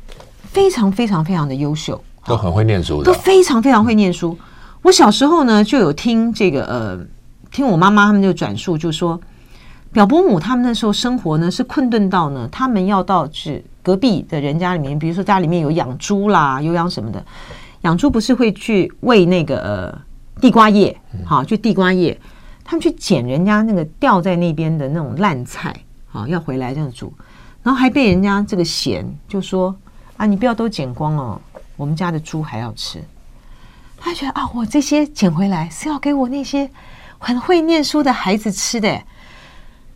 [0.55, 4.39] 非常非常非常的优秀，都很会念书的，都非常非常会念书。
[4.81, 7.07] 我小时候呢，就有听这个呃。
[7.51, 9.21] 听我妈妈他们就转述，就说
[9.93, 17.25] 表伯母他们那时候生活呢是困顿到呢，他们要到去隔壁的人家里面，比如说家里面有养猪啦，有养什么的，
[17.83, 19.99] 养猪不是会去喂那个呃
[20.41, 22.21] 地瓜叶，好，就地瓜叶，
[22.65, 25.73] 他们去捡人家那个掉在那边的那种烂菜，
[26.09, 27.15] 好，要回来这样煮，
[27.63, 29.73] 然后还被人家这个嫌，就说
[30.17, 31.41] 啊，你不要都捡光哦，
[31.77, 33.03] 我们家的猪还要吃。
[33.99, 36.71] 他觉得啊，我这些捡回来是要给我那些。
[37.17, 39.01] 很会念书的孩子吃的，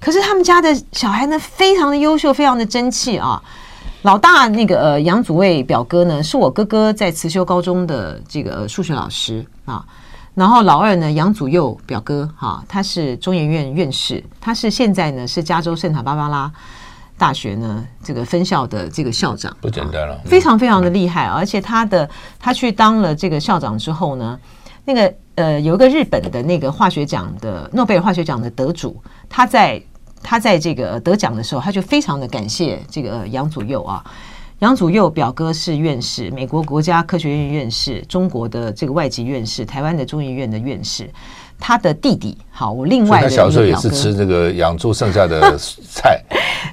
[0.00, 3.42] 可是他们家的小孩呢，非常的优秀，非常的争气啊。
[4.00, 9.84] 老大那个杨祖卫表哥呢，是我哥哥在慈修高中的这个数学老师啊。
[10.34, 16.50] 然后老二呢杨祖佑表哥哈，他是中研院院士，他是现在呢是加州圣塔芭芭拉
[17.18, 24.38] 大学呢这个分校的这个校长，不简单了，非常非常的厉害，而且他的他去当了这个校长之后呢，
[24.84, 25.12] 那个。
[25.38, 29.80] 呃，有一个日本的那个化学奖的诺贝尔化学奖的得主，他在
[30.20, 34.04] 他在这个得奖的时候，他就非常的感谢这个杨祖佑啊。
[34.58, 41.08] 杨祖佑表哥是院士，美国国家科学院院士，中国的这个外籍院士，台湾的中医院的院士。
[41.58, 45.56] 他的弟弟，好，我另外的他小时候也是吃这个养猪剩下的
[45.90, 46.22] 菜，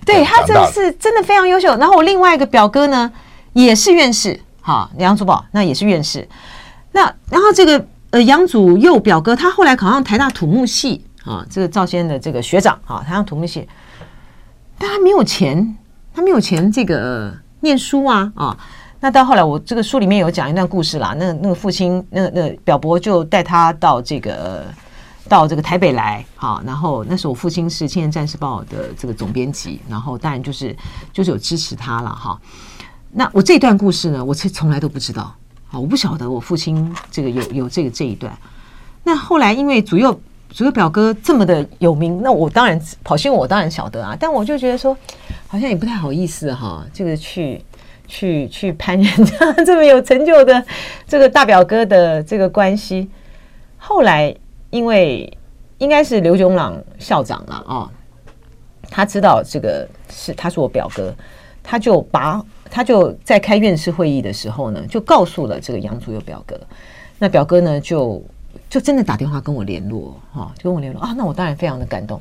[0.05, 1.75] 对他真的是真的非常优秀。
[1.77, 3.11] 然后我另外一个表哥呢，
[3.53, 6.27] 也是院士，哈，杨祖宝那也是院士。
[6.91, 7.85] 那然后这个。
[8.11, 13.67] 呃，杨祖佑表哥，他后来考上台大土木系啊，这个赵先生的这个学长啊，台大土木系，
[14.77, 15.75] 但他没有钱，
[16.13, 18.57] 他没有钱这个、呃、念书啊啊。
[19.05, 21.13] 那到后来，我这个书里面有讲一段故事啦。
[21.15, 24.65] 那那个父亲，那那表伯就带他到这个
[25.29, 30.75] 到这个台北来，好，然后那时候我父亲是《青年战士报》的这个总编辑，然后当然就是
[31.13, 32.41] 就是有支持他了哈。
[33.11, 35.31] 那我这段故事呢，我是从来都不知道。
[35.71, 38.35] 我不晓得我父亲这个有有这个这一段。
[39.03, 44.17] 那后来因为祖佑祖佑表哥这么的有名，那我当然跑新闻我当然晓得啊。
[44.19, 44.97] 但我就觉得说，
[45.47, 47.63] 好像也不太好意思哈，这个去
[48.07, 50.63] 去去攀人家 这么有成就的
[51.07, 53.09] 这个大表哥的这个关系。
[53.77, 54.35] 后来
[54.69, 55.37] 因为
[55.77, 57.91] 应该是刘炯朗校长了啊，
[58.89, 61.13] 他知道这个是他是我表哥，
[61.63, 62.43] 他就把。
[62.67, 66.59] 他就在开院士会议的时候呢，就告诉了这个杨祖佑表哥，
[67.19, 68.21] 那表哥呢就
[68.67, 72.19] 就真的打电话跟我联络，哈，就跟我联络啊，那我当然非常的感动，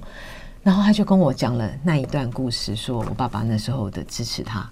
[0.63, 4.71] 然后他就跟我讲了那一段故事，说我爸爸那时候的支持他，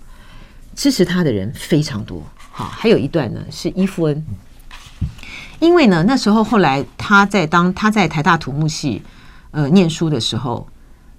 [0.74, 4.24] 支持他的人非常多，好，还有一段呢是伊夫恩，
[5.58, 9.02] 因为呢那时候后来他在当他在台大土木系
[9.50, 10.66] 呃念书的时候，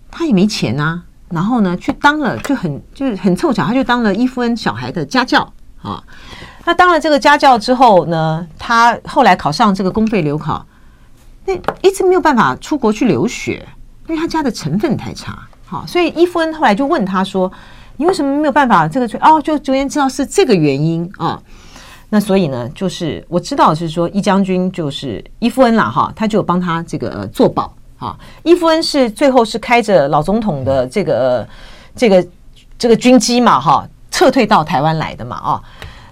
[0.10, 1.04] 他也没钱啊。
[1.30, 6.04] 然后呢，去当了就很就是很凑巧，他就当了伊夫恩小孩的家教啊。
[6.64, 10.64] 他当了这个家教之后呢，他后来考上这个公费留考，
[11.46, 13.68] 那一直没有办法出国去留学，
[14.08, 15.36] 因为他家的成分太差。
[15.66, 17.52] 好，所以伊夫恩后来就问他说
[17.98, 21.42] ：“你为什么没有办法这个去？”哦，就昨天知道是这个原因啊。
[22.10, 27.74] 那所以呢，就是我知道是说伊将军就是伊夫恩啦，哈，他就帮他这个做保。
[27.98, 31.48] 啊，伊夫恩是最后是开着老总统的这个
[31.96, 32.28] 这个
[32.78, 35.64] 这个军机嘛，哈，撤退到台湾来的嘛，啊，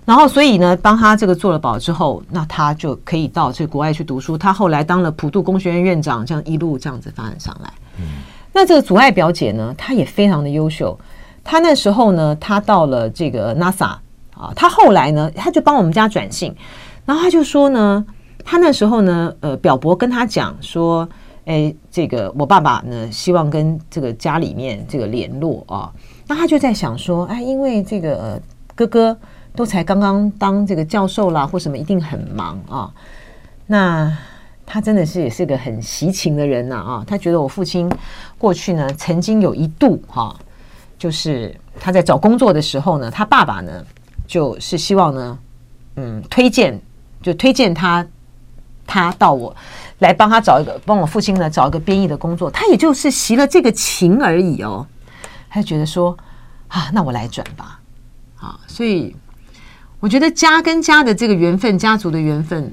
[0.06, 4.38] 然后所以呢，帮他这个做了保之后，那他就可以到这个国外去读书。
[4.38, 7.70] 他后来当了普渡工学院院长，这样一路这样子发展上来。
[8.00, 8.06] 嗯，
[8.54, 10.98] 那这个祖爱表姐呢，她也非常的优秀。
[11.44, 13.96] 他那时候呢，他到了这个 NASA
[14.36, 16.56] 啊，他后来呢，他就帮我们家转信，
[17.06, 18.06] 然后他就说呢，
[18.44, 21.08] 他那时候呢，呃，表伯跟他讲说。
[21.46, 25.92] 哎，这个我爸爸呢，希望跟这个家里面这个联络啊。
[26.28, 28.40] 那他就在想说，哎，因为这个、
[28.76, 29.18] 哥哥
[29.56, 32.94] 都才刚刚当这个教授啦，或什么一定很忙啊。
[33.66, 34.16] 那
[34.68, 37.04] 他真的是也是个很惜情的人呐啊。
[37.08, 37.92] 他觉得我父亲
[38.38, 40.34] 过去呢，曾经有一度哈、
[41.02, 43.84] 就是他在找工作的时候呢，他爸爸呢
[44.28, 45.40] 就是希望呢，
[45.96, 46.80] 嗯，推荐
[47.24, 48.06] 就推荐他
[48.86, 49.56] 他到我
[49.98, 54.86] 来帮他找一个帮我父亲呢找一个编译的工作，他也就是习了这个情而已哦，
[55.50, 56.16] 他就觉得说
[56.68, 57.80] 啊，那我来转吧，
[58.38, 59.16] 啊，所以
[60.00, 62.72] 我觉得家跟家的这个缘分，家族的缘分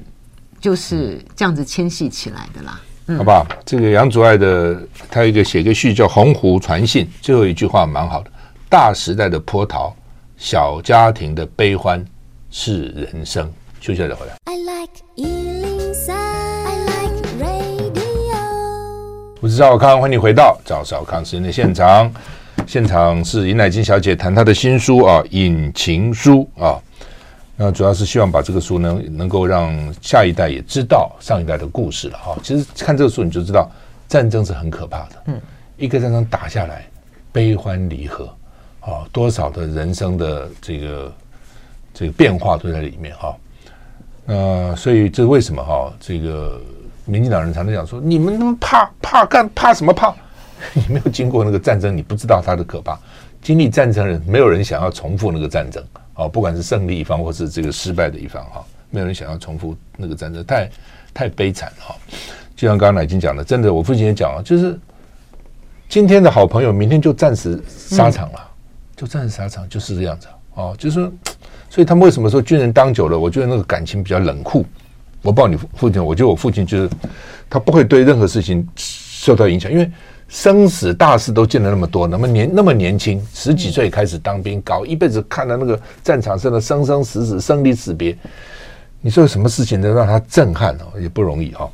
[0.59, 2.79] 就是这样子牵系起来的啦。
[3.17, 3.45] 好不好？
[3.65, 8.29] 这个杨祖爱的，他有一个写个序叫《鸿鹄传信》，最后一句话蛮好的：
[8.69, 9.91] 大时代的波涛，
[10.37, 12.05] 小家庭的悲欢
[12.51, 13.51] 是人生。
[13.81, 14.33] 休息再回来。
[14.45, 17.95] I like 103, I like radio。
[19.41, 22.11] 我是赵少康，欢迎回到赵少康时间的现场。
[22.67, 26.79] 现场是尹乃金小姐谈她的新书啊，《隐情书》啊。
[27.61, 32.37] 那主要是希望把这个书能能够让下一代也知道上一代的故事了哈。
[32.41, 33.69] 其实看这个书你就知道，
[34.07, 35.23] 战争是很可怕的。
[35.25, 35.41] 嗯，
[35.75, 36.87] 一个战争打下来，
[37.33, 38.33] 悲欢离合，
[38.79, 41.13] 啊，多少的人生的这个
[41.93, 43.35] 这个变化都在里面哈。
[44.23, 45.93] 那所以这为什么哈？
[45.99, 46.61] 这个
[47.03, 50.15] 民进党人常常讲说，你们那么怕怕干怕什么怕？
[50.73, 52.97] 你没有经过那个战争，你不知道它的可怕。
[53.41, 55.83] 经历战争的人，没有人想要重复那个战争。
[56.19, 60.69] 哦，不管是胜利一方或是这个失败的一方，哈，没有人想要重复那个战争，太
[61.13, 61.95] 太悲惨了哈。
[62.57, 64.77] 就像刚刚已经讲了，真的，我父亲也讲了，就是
[65.87, 68.51] 今天的好朋友，明天就战死沙场了，
[68.97, 70.75] 就战死沙场，就是这样子哦。
[70.77, 71.09] 就是，
[71.69, 74.65] 所以他们为什么说军人当久了，我觉得那个感情比较冷酷。
[75.21, 76.89] 我抱你父亲，我觉得我父亲就是
[77.49, 79.89] 他不会对任何事情受到影响，因为。
[80.29, 88.15] 生死大事都见了那么多，那么年那么年轻，十几岁开始当兵，搞一辈子看到那个战场上的生生死死、生离死别，
[89.01, 90.99] 你说有什么事情能让他震撼哦？
[91.01, 91.67] 也不容易哈。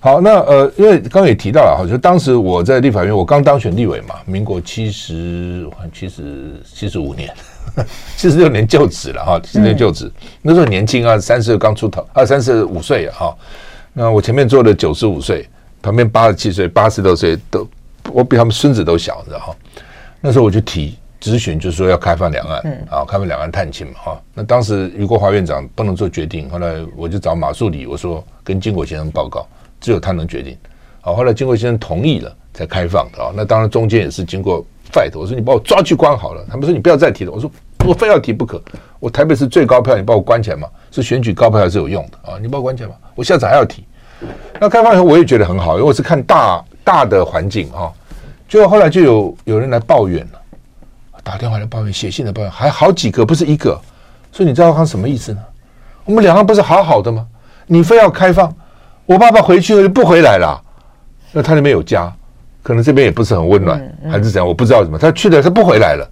[0.00, 7.32] 好，那呃，因为刚刚也提到了哈，就当时我在立法院，我刚当选立委嘛，民国七十七十七十五年，
[8.18, 10.12] 七十六年就职了哈，七十六年就职，
[10.42, 13.36] 那时候年轻啊，三十刚出头，二三十五岁啊哈。
[13.94, 15.48] 那我前面坐的九十五岁，
[15.80, 17.66] 旁边八十七岁、八十多岁都。
[18.12, 19.56] 我比他们孙子都小，你知道哈？
[20.20, 24.22] 那时候我就提咨询，就是说要开放两岸，啊，开放两岸探亲嘛，哈。
[24.34, 29.46] 那当时余国华院长不能做决定，后来我就找马树礼，我说跟金国先生报告，
[29.80, 30.56] 只有他能决定。
[31.00, 33.32] 好，后来金国先生同意了，才开放的啊。
[33.34, 37.50] 那当然中间也是经过 fight，我说你把我抓去关好了，他们说你不要再提了，我说
[37.86, 38.62] 我非要提不可。
[39.00, 40.68] 我台北市最高票，你把我关起来嘛？
[40.90, 42.38] 是选举高票还是有用的啊？
[42.40, 42.94] 你把我关起来嘛？
[43.14, 43.84] 我下次还要提。
[44.58, 46.64] 那开放以后我也觉得很好，因为我是看大。
[46.84, 47.90] 大的环境啊，
[48.46, 50.40] 就后来就有有人来抱怨了，
[51.22, 53.80] 打电话来抱怨，写信来抱怨，还好几个，不是一个。
[54.30, 55.40] 所以你知道他什么意思呢？
[56.04, 57.26] 我们两岸不是好好的吗？
[57.66, 58.54] 你非要开放，
[59.06, 60.60] 我爸爸回去了就不回来了。
[61.32, 62.12] 那他那边有家，
[62.62, 64.46] 可能这边也不是很温暖，还是怎样？
[64.46, 66.06] 我不知道怎么，他去了他不回来了。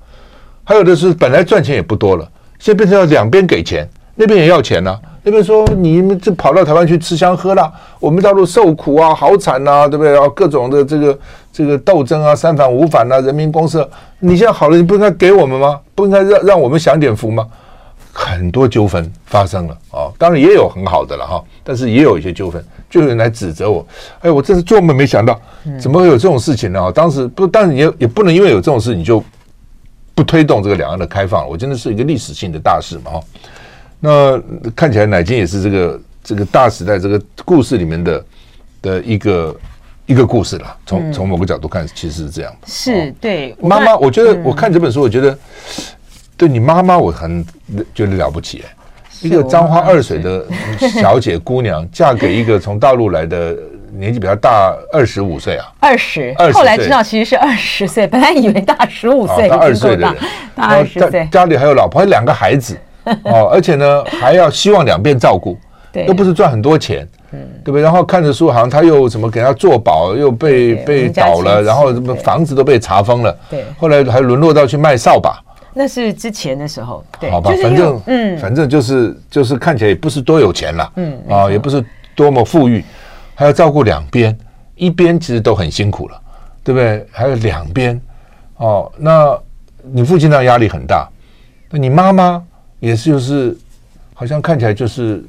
[0.64, 2.24] 还有的是本来赚钱也不多了，
[2.58, 5.00] 现在变成要两边给钱，那边也要钱呢、啊。
[5.24, 10.12] 那边说你们这跑到台湾去吃香喝辣，我们大陆受苦啊，好惨呐，对不对？
[10.12, 11.18] 然后各种的这个
[11.52, 15.78] 这个斗争啊，三反五反啊，人民公社，你现在好了，你不应该给我们吗？
[15.94, 17.46] 不应该让让我们享点福吗？
[18.12, 23.86] 很多纠纷发生了啊，当然也有很好的了哈，但是也有一些纠纷，就有人来指责我，
[24.20, 25.40] 哎，我真是做梦没想到，
[25.80, 26.82] 怎么会有这种事情呢？
[26.82, 29.22] 啊，当时不，当然也也不能因为有这种事你就
[30.14, 33.20] 不推动这个两岸的开放，我真的是一个历史性的大事嘛，哈。
[34.04, 34.36] 那
[34.74, 38.24] 看起来乃金也是这个这个大时代这个故事里面的
[38.82, 39.56] 的一个
[40.06, 40.76] 一个故事了。
[40.84, 42.66] 从从某个角度看，其实是这样的。
[42.66, 45.38] 是对妈妈，我觉得我看这本书，我觉得
[46.36, 47.44] 对你妈妈我很
[47.94, 48.64] 觉得了不起欸。
[49.20, 50.44] 一个沾花二水的
[51.00, 53.56] 小姐姑娘，嫁给一个从大陆来的
[53.92, 60.16] 年纪比较大二十五岁啊，二十，后来知道其实是二十岁，本来以为大十五岁，大二十岁的人，
[60.56, 62.76] 大二十岁，家里还有老婆，还有两个孩子。
[63.24, 65.56] 哦，而且呢，还要希望两边照顾，
[65.92, 67.82] 对，又不是赚很多钱，嗯，对不对？
[67.82, 75.42] 然后看着书，好像他又什么给他做保，又被被倒了，然后什么房子都被查封了，对，后来还沦落到去卖扫把，
[75.74, 81.84] 那是之前的时候，对，好吧，反正嗯，反正就是就是看起来也不是多有钱了，嗯，啊，也不是
[82.14, 82.84] 多么富裕，
[83.34, 84.36] 还要照顾两边，
[84.76, 86.20] 一边其实都很辛苦了，
[86.62, 87.04] 对不对？
[87.10, 88.00] 还有两边，
[88.58, 89.36] 哦，那
[89.82, 91.08] 你父亲那压力很大，
[91.70, 92.42] 那你妈妈？
[92.82, 93.56] 也是，就是
[94.12, 95.24] 好像看起来就是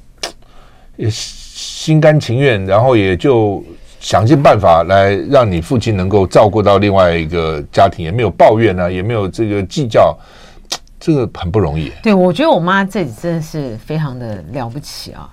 [0.98, 3.64] 也心甘情愿，然后也就
[4.00, 10.18] 想尽办法来让你父亲能够照顾到另外一个家庭，也没有抱怨啊，也没有这个计较，
[11.00, 11.92] 这个很不容易。
[12.02, 15.30] 对，我觉得我妈这里真的是非常的了不起啊。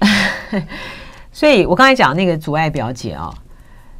[1.30, 3.34] 所以我刚才讲那个阻碍表姐啊，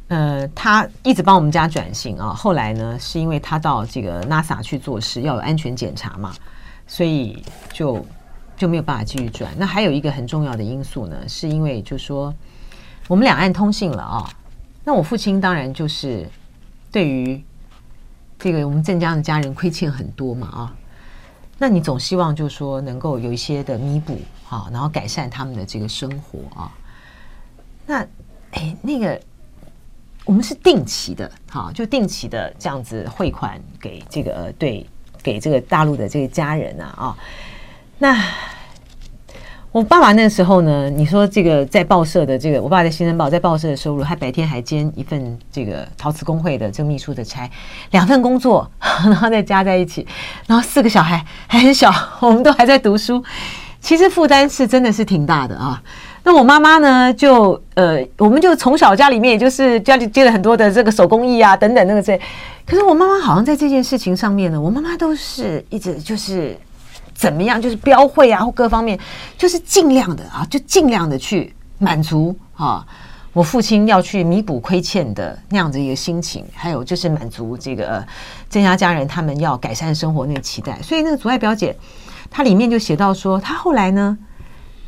[0.07, 2.33] 呃，她一直帮我们家转型啊。
[2.33, 6.33] 后来呢，是因为她到这个 NASA 去做事，要有安全检查嘛，
[6.91, 8.05] 所以就
[8.57, 9.49] 就没有办法继续转。
[9.57, 12.35] 那还有一个很重要的因素呢，是因为就说
[13.07, 14.29] 我们两岸通信了啊。
[14.83, 16.27] 那我父亲当然就是
[16.91, 17.41] 对于
[18.37, 20.75] 这个我们镇江的家人亏欠很多嘛啊。
[21.57, 24.19] 那你总希望就是说能够有一些的弥补
[24.49, 26.71] 啊，然后改善他们的这个生活啊。
[27.87, 28.05] 那
[28.51, 29.21] 哎，那个。
[30.23, 34.87] 我们是定期的，哈，就定期的这样子汇款给这个对，
[35.23, 37.17] 给这个大陆的这个家人啊，啊，
[37.99, 38.17] 那
[39.71, 47.49] 我爸爸那时候呢，你说这个在报社的这个，我爸爸在《新生报》在报社的收入，他白天还兼一份这个陶瓷工会的这个秘书的差，
[47.91, 50.05] 两份工作， 然后再加在一起，
[50.45, 53.23] 然后四个小孩还很小，我们都还在读书，
[53.79, 55.81] 其实负担是真的是挺大的啊。
[56.23, 57.11] 那我妈妈呢？
[57.11, 62.15] 就呃，我们就从小家里面，也就是家里接了很多的这个手工艺啊，等等那个这。
[62.63, 66.55] 可是我妈妈好像在这件事情上面呢，我妈妈都是一直就是
[67.15, 68.97] 怎么样，就是标会啊，或各方面，
[69.35, 72.85] 就是尽量的啊，就尽量的去满足啊，
[73.33, 78.05] 我父亲要去弥补亏欠的那样子一个心情，还有就是满足这个
[78.47, 80.79] 郑家家人他们要改善生活那个期待。
[80.83, 81.75] 所以那个祖爱表姐，
[82.29, 84.15] 她里面就写到说，她后来呢。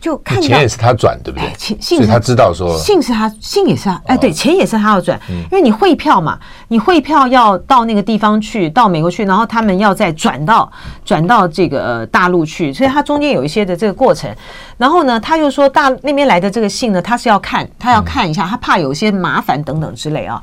[0.03, 1.49] 就看钱也是他转，对不对？
[1.57, 4.01] 钱，所以他知道说，信是他，信也是他。
[4.05, 6.37] 哎，对，钱也是他要转，因为你汇票嘛，
[6.67, 10.69] 你汇票要到那个地方去，到美国去，然后他们要再转到
[11.05, 14.29] 转到这个大陆去，所以他中间有一些的这个过程。
[14.75, 20.41] 然后呢，他又说大那边来的这个信呢，他是要看，他要看一下，他怕有些麻烦等等之类啊。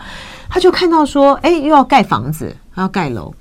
[0.49, 3.35] 他就看到说，哎，又要盖房子，还要盖楼，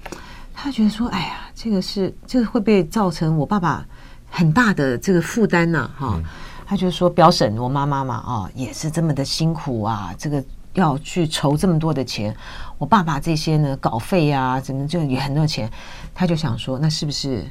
[0.54, 3.86] 他觉得说，哎呀，这个是这个会不会造成我爸爸？
[4.30, 6.22] 很大的这个负担呢，哈，
[6.66, 12.36] 他就说表婶，我妈妈嘛，啊，也是这么的辛苦啊，这个要去筹这么多的钱，
[12.78, 15.70] 我爸爸这些呢稿费啊，怎么就也很多钱，
[16.14, 17.44] 他就想说，那是不是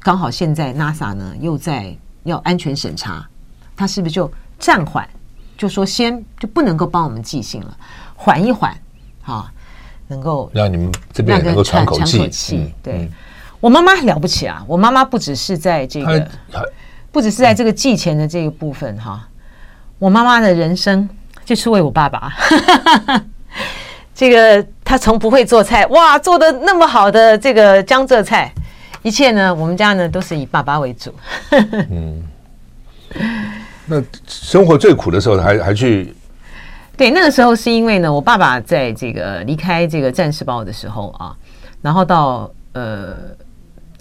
[0.00, 3.26] 刚好现在 NASA 呢又在要安全审查，
[3.74, 5.08] 他是不是就暂缓，
[5.56, 7.76] 就说先就不能够帮我们寄信了，
[8.14, 8.76] 缓一缓，
[9.24, 9.50] 啊，
[10.08, 12.98] 能够让你们这边能够喘口气，嗯、对。
[12.98, 13.12] 嗯
[13.62, 14.60] 我妈妈了不起啊！
[14.66, 16.28] 我妈妈不只是在这个，
[17.12, 19.28] 不只是在这个寄钱的这个部分哈。
[20.00, 21.08] 我妈妈的人生
[21.44, 22.32] 就是为我爸爸。
[24.12, 28.52] 这个她从不会做菜，哇，做的那么好的这个江浙菜，
[29.02, 31.14] 一切呢，我们家呢都是以爸爸为主。
[31.88, 32.20] 嗯，
[33.86, 36.12] 那生活最苦的时候还还去？
[36.98, 41.36] 对，那个时候是因为呢，我爸爸在这个离开这个《战士报》的时候啊，
[41.80, 43.14] 然后到呃。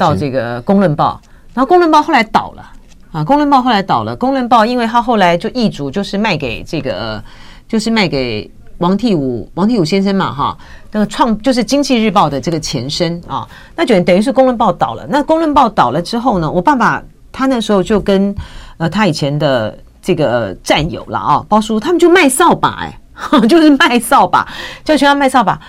[0.02, 1.22] 到这个《公论报》，
[1.54, 2.72] 然后《公论报》后来倒了
[3.12, 7.24] 啊，《公论报》后来倒了，《公论报》因为他后来就易主，就是卖给这个，
[7.68, 8.50] 就是卖给
[8.80, 10.58] 王替武，王替武先生嘛，哈，
[10.92, 15.06] 那个创就是《经济日报》的这个前身啊，那就等于是《公论报》倒了。
[15.08, 18.34] 那《公论报》倒了之后呢，我爸爸他那时候就跟
[18.78, 23.00] 呃他以前的这个战友了啊，包叔他们就卖扫把，哎，
[23.48, 24.48] 就是卖扫把，
[24.84, 25.62] 叫全要卖扫把。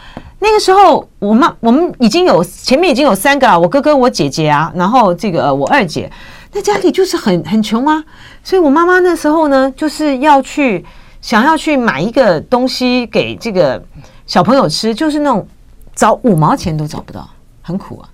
[0.42, 6.10] 那个时候，我妈我们已经有前面已经有三个了，我哥哥、我姐姐啊，然后这个我二姐，
[6.52, 8.02] 那家里就是很很穷啊，
[8.42, 10.84] 所以我妈妈那时候呢，就是要去
[11.20, 13.80] 想要去买一个东西给这个
[14.26, 15.46] 小朋友吃，就是那种
[15.94, 17.30] 找五毛钱都找不到，
[17.62, 18.08] 很苦啊。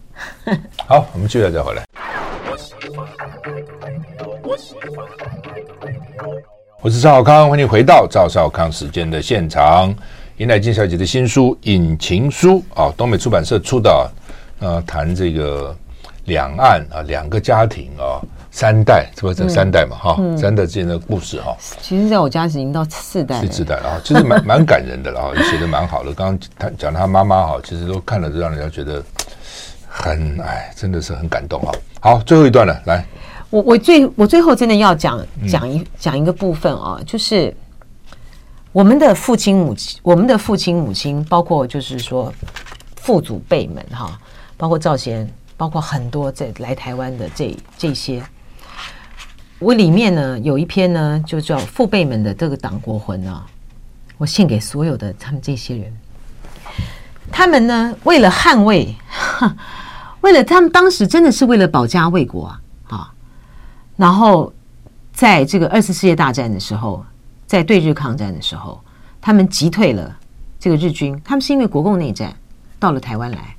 [0.87, 1.83] 好，我们接着再回来。
[6.83, 9.95] 我是赵少康，欢迎回到赵少康时间的现场。
[10.39, 14.11] 尹乃菁小姐的新书《引情书》啊，东美出版社出的，
[14.61, 15.77] 呃，谈这个
[16.27, 18.23] 两岸啊，两个家庭啊，
[18.53, 19.97] 三代，是不是这三代嘛？
[19.97, 21.57] 哈、三代之间的故事哈。
[21.83, 26.15] 其实，在我家已经到四代了，四代了啊，其实蛮 蛮感人的了啊，写的蛮好的。
[26.15, 29.03] 刚刚他讲他妈妈哈，其实都看了，都让人家觉得
[29.89, 31.73] 很哎，真的是很感动啊。
[31.99, 33.05] 好，最后一段了，来，
[33.51, 37.53] 我我最我最后真的要讲讲一讲一个部分啊，就是。
[38.79, 42.33] 我们的父亲母亲，我们的父亲母亲，包括就是说
[42.95, 44.17] 父祖辈们哈，
[44.57, 48.23] 包括赵贤，包括很多在来台湾的这这些，
[49.59, 53.45] 我里面呢有一篇呢，就叫父辈们的这个党国魂啊，
[54.17, 55.93] 我献给所有的他们这些人，
[57.33, 58.95] 他们呢为了捍卫，
[60.23, 62.61] 为了他们当时真的是为了保家卫国啊，
[62.91, 63.13] 啊，
[63.97, 64.53] 然后
[65.13, 67.05] 在这个二次世界大战的时候。
[67.49, 68.79] 在对日抗战的时候，
[69.23, 70.15] 他们击退了
[70.61, 71.19] 这个日军。
[71.25, 72.37] 他们是因为国共内战
[72.79, 73.57] 到了台湾来，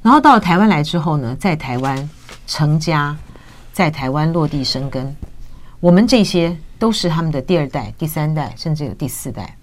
[0.00, 2.10] 然后到了台湾来之后呢，在台湾
[2.46, 3.14] 成家，
[3.74, 5.14] 在台湾落地生根。
[5.80, 9.54] 我们这些都是他们的第二代、第三代，甚至有第四代。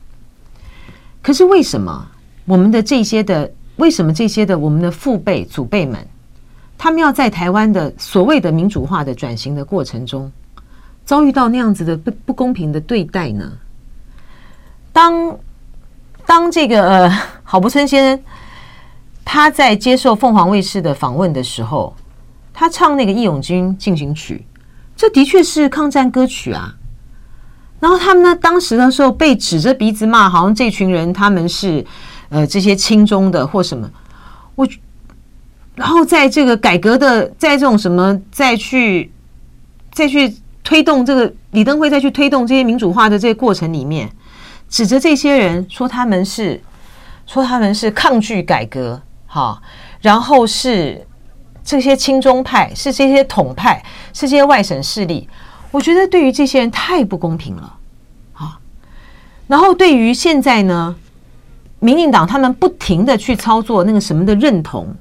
[1.23, 2.07] 可是为什么
[2.45, 6.07] 我们的这些的，为什么这些的我们的父辈祖辈们，
[6.77, 10.31] 他们要在台湾的所谓的民主化的转型的过程中，
[11.07, 13.53] 遭遇到那样子的不不公平的对待呢？
[14.91, 15.39] 当
[16.25, 17.09] 当这个呃
[17.43, 18.23] 郝柏村先生
[19.23, 21.95] 他在接受凤凰卫视的访问的时候，
[22.53, 24.45] 他唱那个《义勇军进行曲》，
[24.97, 26.75] 这的确是抗战歌曲啊。
[27.79, 31.85] 然后他们呢，当时的时候被指着鼻子骂，好像这群人他们是
[32.27, 33.89] 呃这些亲中的或什么。
[34.55, 34.67] 我
[35.73, 39.09] 然后在这个改革的，在这种什么再去
[39.91, 40.35] 再去
[40.67, 44.11] 推动这个李登辉再去推动这些民主化的这个过程里面，
[44.67, 46.61] 指着这些人说他们是
[47.25, 49.61] 说他们是抗拒改革，哈，
[50.01, 51.07] 然后是
[51.63, 55.29] 这些亲中派，是这些统派，是这些外省势力。
[55.71, 57.77] 我觉得对于这些人太不公平了，
[58.33, 58.59] 啊！
[59.47, 60.93] 然后对于现在呢，
[61.79, 64.93] 民进党他们不停的去操作那个什么的认同，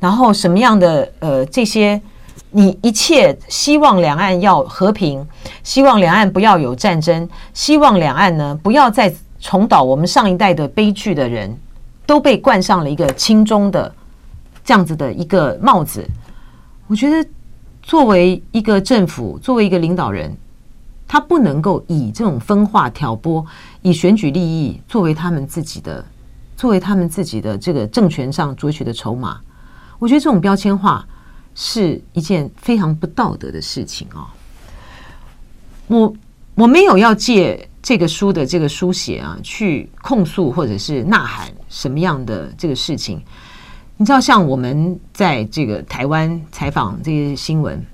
[0.00, 2.02] 然后什么样的呃这些，
[2.50, 5.26] 你一切希望两岸要和平，
[5.62, 11.56] 希望两岸不要有战争，希望两岸呢不要再重蹈我们上一代的悲剧的人，
[12.06, 13.94] 都被冠上了一个亲中的
[14.64, 16.04] 这样子的一个帽子，
[16.86, 17.28] 我觉得。
[17.80, 20.36] 作为一个政府，作为一个领导人，
[21.06, 23.42] 他不能够以这种分化挑拨，
[23.80, 26.04] 以选举利益作为他们自己的，
[26.54, 29.40] 作为他们自己的这个政权上攫取的筹码。
[29.98, 31.02] 我觉得这种标签化
[31.60, 34.32] 是一件非常不道德的事情啊！
[35.88, 36.14] 我
[36.54, 43.20] 我没有要借这个书的这个书写啊，去控诉或者是呐喊什么样的这个事情。
[43.96, 47.84] 你知道，像我们在这个台湾采访这些新闻，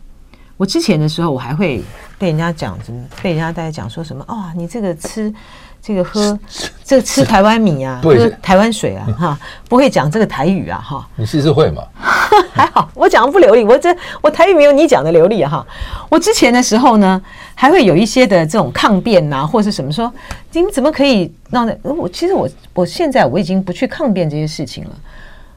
[0.58, 1.82] 我之前的时候，我还会
[2.18, 3.02] 被人家讲什么？
[3.22, 4.22] 被人家大家讲说什么？
[4.28, 5.32] 哦，你这个吃
[5.86, 6.38] 这个喝
[6.82, 11.06] 这个吃台湾米啊，喝台湾水啊，哈，不会讲这个台语啊，哈。
[11.14, 11.82] 你试试会吗？
[12.54, 15.64] 还好，我讲的不流利，我这我台语没有你讲的流利哈。
[16.08, 17.20] 我之前的时候呢，
[17.54, 20.10] 还会有一些的这种抗辩呐，或是什么说，
[20.52, 22.08] 你们怎么可以让我？
[22.08, 24.90] 其实我我现在我已经不去抗辩这些事情了。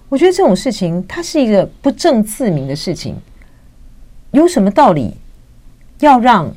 [0.09, 3.15] 我觉得这种事情，它是一个不正自明的事情，
[4.31, 5.15] 有什么道理
[5.99, 6.53] 要让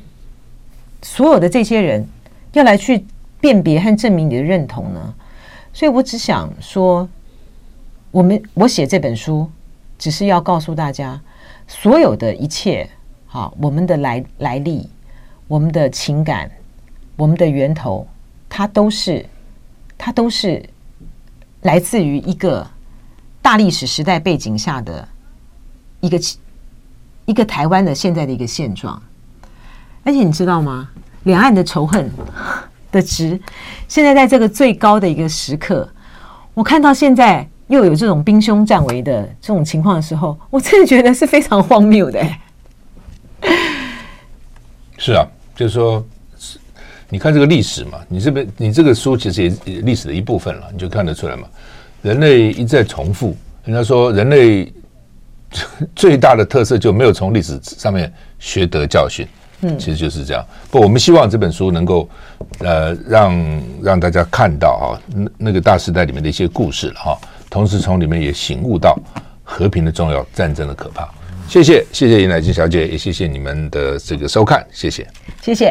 [1.01, 2.05] 所有的这些人
[2.51, 3.05] 要来去
[3.41, 5.13] 辨别和证明你的认同呢？
[5.73, 7.09] 所以我只想说，
[8.11, 9.49] 我们我写这本书，
[9.97, 11.19] 只是要告诉大家，
[11.67, 12.89] 所有的一切，
[13.25, 14.87] 好，我们的来来历，
[15.47, 16.49] 我们的情感，
[17.17, 18.07] 我们的源头，
[18.47, 19.25] 它都是，
[19.97, 20.63] 它都是
[21.63, 22.65] 来自于一个。
[23.43, 25.07] 大历史时代背景下的
[25.99, 26.19] 一个
[27.25, 29.01] 一个台湾的现在的一个现状，
[30.03, 30.91] 而且你知道吗？
[31.23, 32.07] 两岸的仇恨
[32.91, 33.39] 的值，
[33.87, 35.87] 现在在这个最高的一个时刻，
[36.53, 42.21] 我看到现在又有这种兵凶战危的这种情况的时候，我真的觉得是非常荒谬的。
[44.97, 45.25] 是啊，
[45.55, 46.05] 就是说，
[47.09, 51.47] 你看这个历史嘛，你这边你这个书其实也历史的一部分了，你就看得出来嘛。
[52.01, 54.71] 人类一再重复，人家说人类
[55.95, 59.27] 最大的特色就没有从历史上面学得教训，
[59.61, 60.45] 嗯，其实就是这样。
[60.69, 62.09] 不，我们希望这本书能够
[62.59, 67.17] 呃让让大家看到啊，那那个大时代里面的一些故事哈，
[67.49, 68.97] 同时从里面也醒悟到
[69.43, 71.07] 和平的重要，战争的可怕。
[71.49, 75.05] 谢谢，谢谢尹乃金小姐，也谢谢你们的这个收看，谢谢，
[75.41, 75.69] 谢谢。